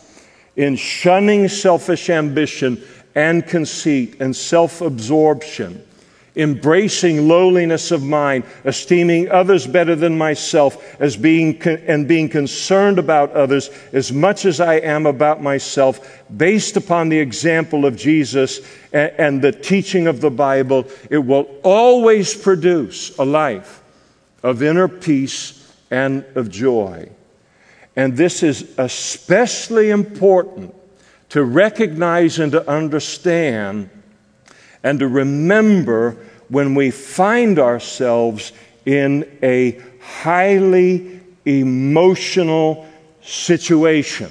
in 0.56 0.76
shunning 0.76 1.48
selfish 1.48 2.10
ambition 2.10 2.82
and 3.14 3.46
conceit 3.46 4.20
and 4.20 4.34
self 4.34 4.80
absorption, 4.80 5.84
embracing 6.36 7.28
lowliness 7.28 7.90
of 7.90 8.02
mind, 8.02 8.44
esteeming 8.64 9.30
others 9.30 9.66
better 9.66 9.94
than 9.94 10.16
myself, 10.16 11.00
as 11.00 11.16
being 11.16 11.60
and 11.62 12.06
being 12.06 12.28
concerned 12.28 12.98
about 12.98 13.32
others 13.32 13.70
as 13.92 14.12
much 14.12 14.44
as 14.44 14.60
I 14.60 14.74
am 14.74 15.06
about 15.06 15.42
myself, 15.42 16.22
based 16.36 16.76
upon 16.76 17.08
the 17.08 17.18
example 17.18 17.86
of 17.86 17.96
Jesus 17.96 18.60
and, 18.92 19.12
and 19.18 19.42
the 19.42 19.52
teaching 19.52 20.06
of 20.06 20.20
the 20.20 20.30
Bible, 20.30 20.86
it 21.10 21.18
will 21.18 21.48
always 21.62 22.34
produce 22.34 23.16
a 23.18 23.24
life 23.24 23.82
of 24.42 24.62
inner 24.62 24.88
peace 24.88 25.56
and 25.90 26.24
of 26.34 26.50
joy. 26.50 27.10
And 27.96 28.16
this 28.16 28.42
is 28.42 28.72
especially 28.78 29.90
important 29.90 30.74
to 31.30 31.44
recognize 31.44 32.38
and 32.38 32.52
to 32.52 32.68
understand 32.68 33.90
and 34.82 34.98
to 35.00 35.08
remember 35.08 36.16
when 36.48 36.74
we 36.74 36.90
find 36.90 37.58
ourselves 37.58 38.52
in 38.84 39.38
a 39.42 39.80
highly 40.00 41.20
emotional 41.44 42.86
situation, 43.22 44.30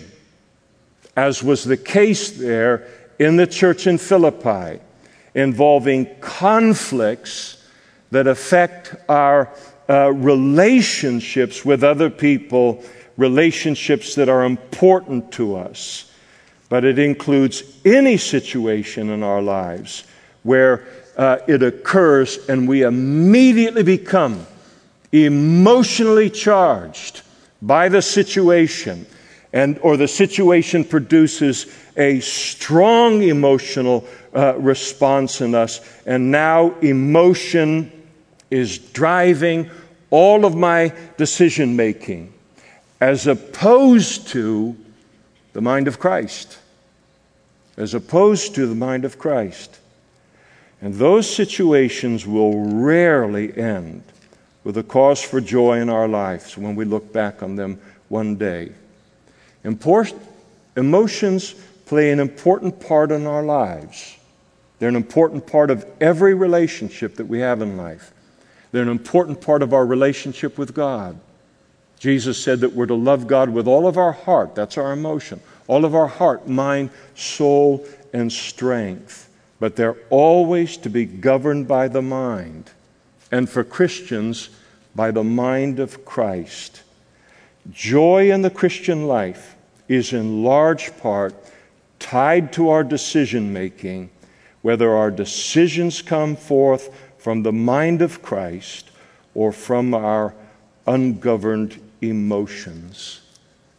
as 1.16 1.44
was 1.44 1.64
the 1.64 1.78
case 1.78 2.32
there 2.32 2.88
in 3.20 3.36
the 3.36 3.48
church 3.48 3.88
in 3.88 3.98
Philippi, 3.98 4.80
involving 5.34 6.08
conflicts 6.20 7.64
that 8.12 8.28
affect 8.28 8.96
our 9.08 9.54
uh, 9.90 10.12
relationships 10.12 11.64
with 11.64 11.84
other 11.84 12.10
people, 12.10 12.84
relationships 13.18 14.16
that 14.16 14.30
are 14.30 14.46
important 14.46 15.32
to 15.34 15.56
us. 15.56 16.12
But 16.70 16.86
it 16.86 17.00
includes 17.00 17.64
any 17.86 18.18
situation 18.18 19.10
in 19.10 19.24
our 19.24 19.42
lives 19.42 20.04
where 20.44 20.86
uh, 21.18 21.38
it 21.48 21.62
occurs 21.62 22.48
and 22.48 22.68
we 22.68 22.84
immediately 22.84 23.84
become 23.84 24.46
emotionally 25.12 26.30
charged 26.30 27.22
by 27.62 27.90
the 27.90 28.02
situation 28.02 29.06
and 29.52 29.80
or 29.80 29.98
the 29.98 30.08
situation 30.08 30.84
produces 30.84 31.76
a 31.98 32.20
strong 32.20 33.24
emotional 33.24 34.06
uh, 34.36 34.56
response 34.58 35.42
in 35.42 35.56
us. 35.56 35.82
And 36.06 36.32
now 36.32 36.76
emotion 36.80 37.92
is 38.52 38.78
driving 38.78 39.70
all 40.12 40.46
of 40.46 40.56
my 40.56 40.94
decision 41.18 41.76
making 41.76 42.32
as 43.02 43.28
opposed 43.28 44.28
to 44.30 44.76
the 45.54 45.62
mind 45.62 45.88
of 45.88 46.00
Christ. 46.00 46.60
As 47.76 47.94
opposed 47.94 48.56
to 48.56 48.68
the 48.68 48.76
mind 48.76 49.06
of 49.06 49.18
Christ 49.18 49.79
and 50.82 50.94
those 50.96 51.34
situations 51.34 52.26
will 52.26 52.66
rarely 52.82 53.56
end 53.58 54.04
with 54.64 54.78
a 54.78 54.84
cause 54.84 55.22
for 55.22 55.42
joy 55.42 55.80
in 55.80 55.90
our 55.90 56.08
lives 56.08 56.58
when 56.58 56.76
we 56.76 56.86
look 56.86 57.12
back 57.12 57.44
on 57.44 57.56
them 57.56 57.80
one 58.08 58.36
day. 58.36 58.72
emotions 60.76 61.56
play 61.86 62.12
an 62.12 62.20
important 62.20 62.80
part 62.80 63.12
in 63.12 63.26
our 63.26 63.44
lives. 63.44 64.18
They're 64.78 64.90
an 64.90 64.96
important 64.96 65.48
part 65.48 65.70
of 65.70 65.86
every 66.00 66.34
relationship 66.34 67.16
that 67.16 67.26
we 67.26 67.40
have 67.40 67.62
in 67.62 67.76
life. 67.76 68.14
They're 68.72 68.84
an 68.84 68.90
important 68.90 69.42
part 69.42 69.62
of 69.62 69.74
our 69.74 69.86
relationship 69.86 70.58
with 70.58 70.74
God. 70.74 71.20
Jesus 72.00 72.42
said 72.42 72.62
that 72.62 72.72
we're 72.72 72.86
to 72.86 72.96
love 72.96 73.28
God 73.28 73.50
with 73.50 73.68
all 73.68 73.86
of 73.86 73.98
our 73.98 74.14
heart, 74.14 74.56
that's 74.56 74.78
our 74.78 74.94
emotion, 74.94 75.42
all 75.68 75.84
of 75.84 75.94
our 75.94 76.08
heart, 76.08 76.48
mind, 76.48 76.92
soul, 77.16 77.86
and 78.14 78.32
strength 78.32 79.29
but 79.60 79.76
they're 79.76 79.98
always 80.10 80.78
to 80.78 80.90
be 80.90 81.06
governed 81.06 81.68
by 81.68 81.88
the 81.88 82.02
mind. 82.02 82.72
And 83.32 83.50
for 83.50 83.64
Christians, 83.64 84.50
by 84.96 85.12
the 85.12 85.24
mind 85.24 85.80
of 85.80 86.06
Christ. 86.06 86.84
Joy 87.72 88.32
in 88.32 88.42
the 88.42 88.50
Christian 88.50 89.08
life 89.08 89.56
is 89.88 90.14
in 90.14 90.44
large 90.44 90.98
part 90.98 91.36
tied 92.00 92.54
to 92.54 92.70
our 92.70 92.84
decision 92.84 93.54
making, 93.54 94.10
whether 94.62 94.96
our 94.96 95.12
decisions 95.12 96.02
come 96.02 96.36
forth 96.36 96.94
from 97.18 97.44
the 97.44 97.52
mind 97.52 98.02
of 98.02 98.22
Christ 98.22 98.90
or 99.36 99.52
from 99.52 99.94
our 99.94 100.34
ungoverned 100.88 101.80
emotions. 102.02 103.22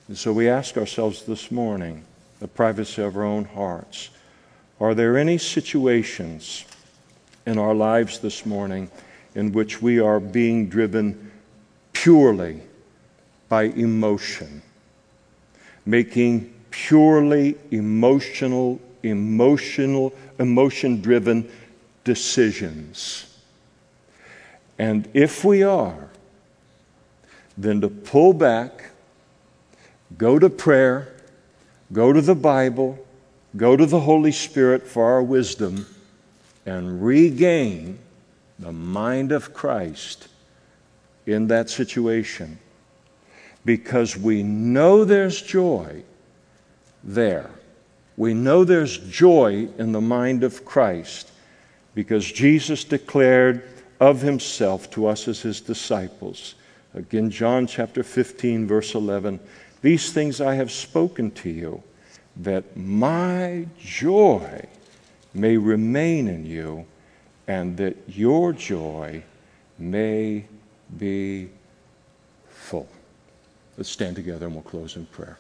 And 0.09 0.16
so 0.16 0.33
we 0.33 0.49
ask 0.49 0.76
ourselves 0.76 1.22
this 1.22 1.51
morning, 1.51 2.05
the 2.39 2.49
privacy 2.49 3.03
of 3.03 3.16
our 3.16 3.24
own 3.24 3.45
hearts, 3.45 4.11
are 4.81 4.95
there 4.95 5.18
any 5.18 5.37
situations 5.37 6.64
in 7.47 7.59
our 7.59 7.74
lives 7.74 8.18
this 8.20 8.47
morning 8.47 8.91
in 9.35 9.53
which 9.53 9.83
we 9.83 10.01
are 10.01 10.18
being 10.18 10.68
driven 10.68 11.31
purely 11.93 12.62
by 13.49 13.64
emotion, 13.64 14.62
making 15.85 16.53
purely 16.70 17.57
emotional, 17.70 18.81
emotional, 19.03 20.14
emotion 20.39 21.03
driven 21.03 21.51
decisions? 22.05 23.26
And 24.78 25.07
if 25.12 25.45
we 25.45 25.62
are, 25.62 26.09
then 27.59 27.83
to 27.83 27.89
pull 27.91 28.33
back, 28.33 28.93
go 30.16 30.39
to 30.39 30.49
prayer, 30.49 31.14
go 31.93 32.14
to 32.14 32.22
the 32.22 32.35
Bible 32.35 32.99
go 33.57 33.77
to 33.77 33.87
the 33.87 34.01
Holy 34.01 34.33
Spirit 34.33 34.87
for 34.87 35.05
our 35.05 35.23
wisdom 35.23 35.87
and 36.67 37.05
regain 37.05 37.99
the 38.59 38.73
mind 38.73 39.33
of 39.33 39.55
Christ 39.55 40.29
in 41.27 41.49
that 41.49 41.71
situation 41.71 42.59
because 43.65 44.17
we 44.17 44.43
know 44.43 45.05
there's 45.05 45.41
joy 45.41 46.03
there. 47.03 47.51
We 48.17 48.35
know 48.35 48.65
there's 48.65 48.99
joy 48.99 49.69
in 49.79 49.93
the 49.93 50.01
mind 50.01 50.45
of 50.45 50.65
Christ 50.65 51.31
because 51.95 52.31
Jesus 52.31 52.85
declared 52.85 53.69
of 53.99 54.21
himself 54.21 54.91
to 54.93 55.07
us 55.07 55.29
as 55.29 55.41
his 55.41 55.61
disciples. 55.61 56.55
Again, 56.95 57.31
John 57.31 57.67
chapter 57.67 58.03
15, 58.03 58.67
verse 58.67 58.95
11 58.95 59.41
These 59.83 60.13
things 60.13 60.41
I 60.41 60.55
have 60.55 60.71
spoken 60.71 61.31
to 61.33 61.51
you 61.51 61.83
that 62.43 62.76
my 62.76 63.66
joy 63.78 64.66
may 65.34 65.57
remain 65.57 66.28
in 66.28 66.47
you 66.47 66.86
and 67.47 67.76
that 67.76 67.97
your 68.09 68.53
joy 68.53 69.22
may 69.78 70.45
be 70.97 71.49
full. 72.49 72.88
Let's 73.76 73.91
stand 73.91 74.16
together 74.16 74.47
and 74.47 74.55
we'll 74.55 74.62
close 74.62 74.97
in 74.97 75.07
prayer. 75.07 75.38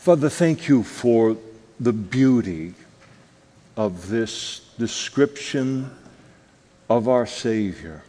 Father, 0.00 0.30
thank 0.30 0.66
you 0.66 0.82
for 0.82 1.36
the 1.78 1.92
beauty 1.92 2.72
of 3.76 4.08
this 4.08 4.60
description 4.78 5.94
of 6.88 7.06
our 7.06 7.26
Savior. 7.26 8.02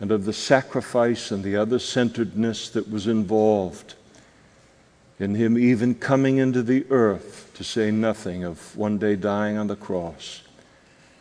and 0.00 0.10
of 0.10 0.24
the 0.24 0.32
sacrifice 0.32 1.30
and 1.30 1.44
the 1.44 1.56
other 1.56 1.78
centeredness 1.78 2.68
that 2.70 2.90
was 2.90 3.06
involved 3.06 3.94
in 5.20 5.36
him 5.36 5.56
even 5.56 5.94
coming 5.94 6.38
into 6.38 6.64
the 6.64 6.84
earth 6.90 7.52
to 7.54 7.62
say 7.62 7.92
nothing 7.92 8.42
of 8.42 8.76
one 8.76 8.98
day 8.98 9.14
dying 9.14 9.56
on 9.56 9.68
the 9.68 9.76
cross, 9.76 10.42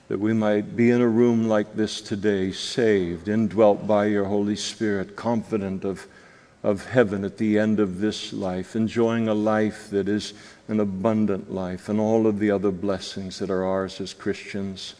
that 0.07 0.19
we 0.19 0.33
might 0.33 0.75
be 0.75 0.89
in 0.89 1.01
a 1.01 1.07
room 1.07 1.47
like 1.47 1.75
this 1.75 2.01
today, 2.01 2.51
saved, 2.51 3.27
indwelt 3.27 3.85
by 3.85 4.07
your 4.07 4.25
Holy 4.25 4.55
Spirit, 4.55 5.15
confident 5.15 5.83
of, 5.85 6.07
of 6.67 6.85
heaven 6.87 7.23
at 7.23 7.37
the 7.37 7.57
end 7.57 7.79
of 7.79 8.01
this 8.01 8.33
life, 8.33 8.75
enjoying 8.75 9.29
a 9.29 9.33
life 9.33 9.89
that 9.89 10.09
is 10.09 10.33
an 10.67 10.81
abundant 10.81 11.49
life 11.49 11.87
and 11.87 11.97
all 11.97 12.27
of 12.27 12.39
the 12.39 12.51
other 12.51 12.71
blessings 12.71 13.39
that 13.39 13.49
are 13.49 13.63
ours 13.63 14.01
as 14.01 14.13
Christians. 14.13 14.95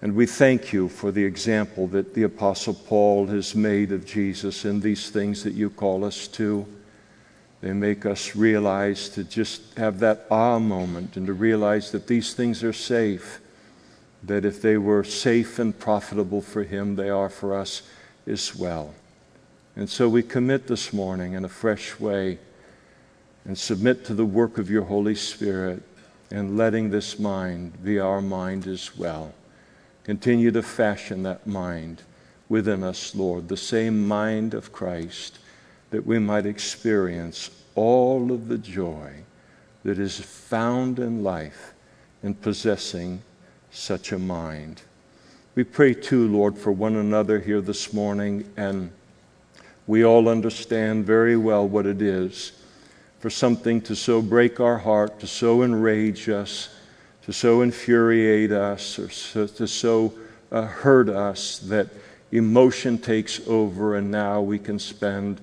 And 0.00 0.14
we 0.14 0.24
thank 0.24 0.72
you 0.72 0.88
for 0.88 1.12
the 1.12 1.24
example 1.24 1.86
that 1.88 2.14
the 2.14 2.22
Apostle 2.22 2.72
Paul 2.72 3.26
has 3.26 3.54
made 3.54 3.92
of 3.92 4.06
Jesus 4.06 4.64
in 4.64 4.80
these 4.80 5.10
things 5.10 5.44
that 5.44 5.52
you 5.52 5.68
call 5.68 6.06
us 6.06 6.26
to. 6.28 6.66
They 7.60 7.74
make 7.74 8.06
us 8.06 8.34
realize 8.34 9.10
to 9.10 9.24
just 9.24 9.76
have 9.76 9.98
that 9.98 10.24
ah 10.30 10.58
moment 10.58 11.18
and 11.18 11.26
to 11.26 11.34
realize 11.34 11.90
that 11.90 12.06
these 12.06 12.32
things 12.32 12.64
are 12.64 12.72
safe, 12.72 13.40
that 14.22 14.46
if 14.46 14.62
they 14.62 14.78
were 14.78 15.04
safe 15.04 15.58
and 15.58 15.78
profitable 15.78 16.40
for 16.40 16.62
Him, 16.62 16.96
they 16.96 17.10
are 17.10 17.28
for 17.28 17.54
us 17.54 17.82
as 18.26 18.56
well. 18.56 18.94
And 19.76 19.90
so 19.90 20.08
we 20.08 20.22
commit 20.22 20.66
this 20.66 20.94
morning 20.94 21.34
in 21.34 21.44
a 21.44 21.50
fresh 21.50 22.00
way 22.00 22.38
and 23.44 23.58
submit 23.58 24.06
to 24.06 24.14
the 24.14 24.24
work 24.24 24.56
of 24.56 24.70
your 24.70 24.84
Holy 24.84 25.14
Spirit 25.14 25.82
and 26.30 26.56
letting 26.56 26.88
this 26.88 27.18
mind 27.18 27.84
be 27.84 27.98
our 27.98 28.22
mind 28.22 28.66
as 28.66 28.96
well. 28.96 29.34
Continue 30.04 30.50
to 30.52 30.62
fashion 30.62 31.22
that 31.24 31.46
mind 31.46 32.02
within 32.48 32.82
us, 32.82 33.14
Lord, 33.14 33.48
the 33.48 33.56
same 33.56 34.08
mind 34.08 34.54
of 34.54 34.72
Christ, 34.72 35.38
that 35.90 36.06
we 36.06 36.18
might 36.18 36.46
experience 36.46 37.50
all 37.74 38.32
of 38.32 38.48
the 38.48 38.58
joy 38.58 39.12
that 39.84 39.98
is 39.98 40.18
found 40.18 40.98
in 40.98 41.22
life 41.22 41.74
in 42.22 42.34
possessing 42.34 43.20
such 43.70 44.10
a 44.10 44.18
mind. 44.18 44.80
We 45.54 45.64
pray 45.64 45.92
too, 45.92 46.28
Lord, 46.28 46.56
for 46.56 46.72
one 46.72 46.96
another 46.96 47.40
here 47.40 47.60
this 47.60 47.92
morning, 47.92 48.50
and 48.56 48.90
we 49.86 50.04
all 50.04 50.28
understand 50.28 51.06
very 51.06 51.36
well 51.36 51.66
what 51.66 51.86
it 51.86 52.02
is 52.02 52.52
for 53.20 53.30
something 53.30 53.80
to 53.82 53.96
so 53.96 54.20
break 54.20 54.60
our 54.60 54.78
heart, 54.78 55.20
to 55.20 55.26
so 55.26 55.62
enrage 55.62 56.28
us 56.28 56.68
to 57.26 57.32
so 57.32 57.60
infuriate 57.60 58.52
us 58.52 59.00
or 59.00 59.10
so, 59.10 59.48
to 59.48 59.66
so 59.66 60.14
uh, 60.52 60.62
hurt 60.62 61.08
us 61.08 61.58
that 61.58 61.88
emotion 62.30 62.96
takes 62.96 63.40
over, 63.48 63.96
and 63.96 64.12
now 64.12 64.40
we 64.40 64.60
can 64.60 64.78
spend 64.78 65.40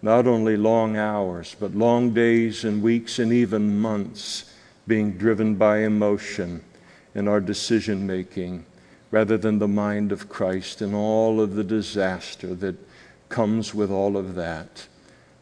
not 0.00 0.28
only 0.28 0.56
long 0.56 0.96
hours, 0.96 1.56
but 1.58 1.74
long 1.74 2.14
days 2.14 2.64
and 2.64 2.80
weeks 2.80 3.18
and 3.18 3.32
even 3.32 3.80
months 3.80 4.54
being 4.86 5.10
driven 5.18 5.56
by 5.56 5.78
emotion 5.78 6.62
in 7.16 7.26
our 7.26 7.40
decision 7.40 8.06
making 8.06 8.64
rather 9.10 9.36
than 9.36 9.58
the 9.58 9.66
mind 9.66 10.12
of 10.12 10.28
Christ 10.28 10.82
and 10.82 10.94
all 10.94 11.40
of 11.40 11.56
the 11.56 11.64
disaster 11.64 12.54
that 12.54 12.76
comes 13.34 13.74
with 13.74 13.90
all 13.90 14.16
of 14.16 14.36
that. 14.36 14.86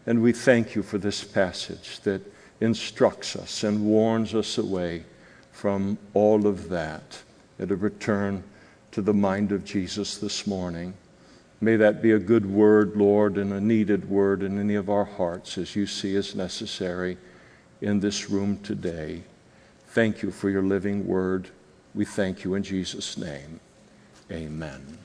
And 0.07 0.23
we 0.23 0.33
thank 0.33 0.75
you 0.75 0.83
for 0.83 0.97
this 0.97 1.23
passage 1.23 2.01
that 2.01 2.23
instructs 2.59 3.37
us 3.37 3.65
and 3.65 3.85
warns 3.85 4.35
us 4.35 4.57
away 4.57 5.05
from 5.51 5.99
all 6.15 6.47
of 6.47 6.71
that 6.71 7.23
and 7.59 7.71
a 7.71 7.77
return 7.77 8.45
to 8.93 9.03
the 9.03 9.13
mind 9.13 9.53
of 9.53 9.67
Jesus 9.67 10.17
this 10.17 10.47
morning. 10.47 10.95
May 11.61 11.77
that 11.77 12.01
be 12.01 12.13
a 12.13 12.19
good 12.19 12.47
word, 12.47 12.97
Lord, 12.97 13.37
and 13.37 13.53
a 13.53 13.61
needed 13.61 14.09
word 14.09 14.43
in 14.43 14.59
any 14.59 14.75
of 14.75 14.89
our 14.89 15.05
hearts 15.05 15.59
as 15.59 15.77
you 15.77 15.87
see 15.87 16.17
as 16.17 16.35
necessary 16.35 17.19
in 17.83 18.01
this 18.01 18.31
room 18.31 18.57
today. 18.63 19.23
Thank 19.89 20.23
you 20.23 20.31
for 20.31 20.49
your 20.49 20.63
living 20.63 21.07
word. 21.07 21.51
We 21.95 22.07
thank 22.07 22.43
you 22.43 22.55
in 22.55 22.63
Jesus' 22.63 23.19
name. 23.19 23.61
Amen. 24.31 25.02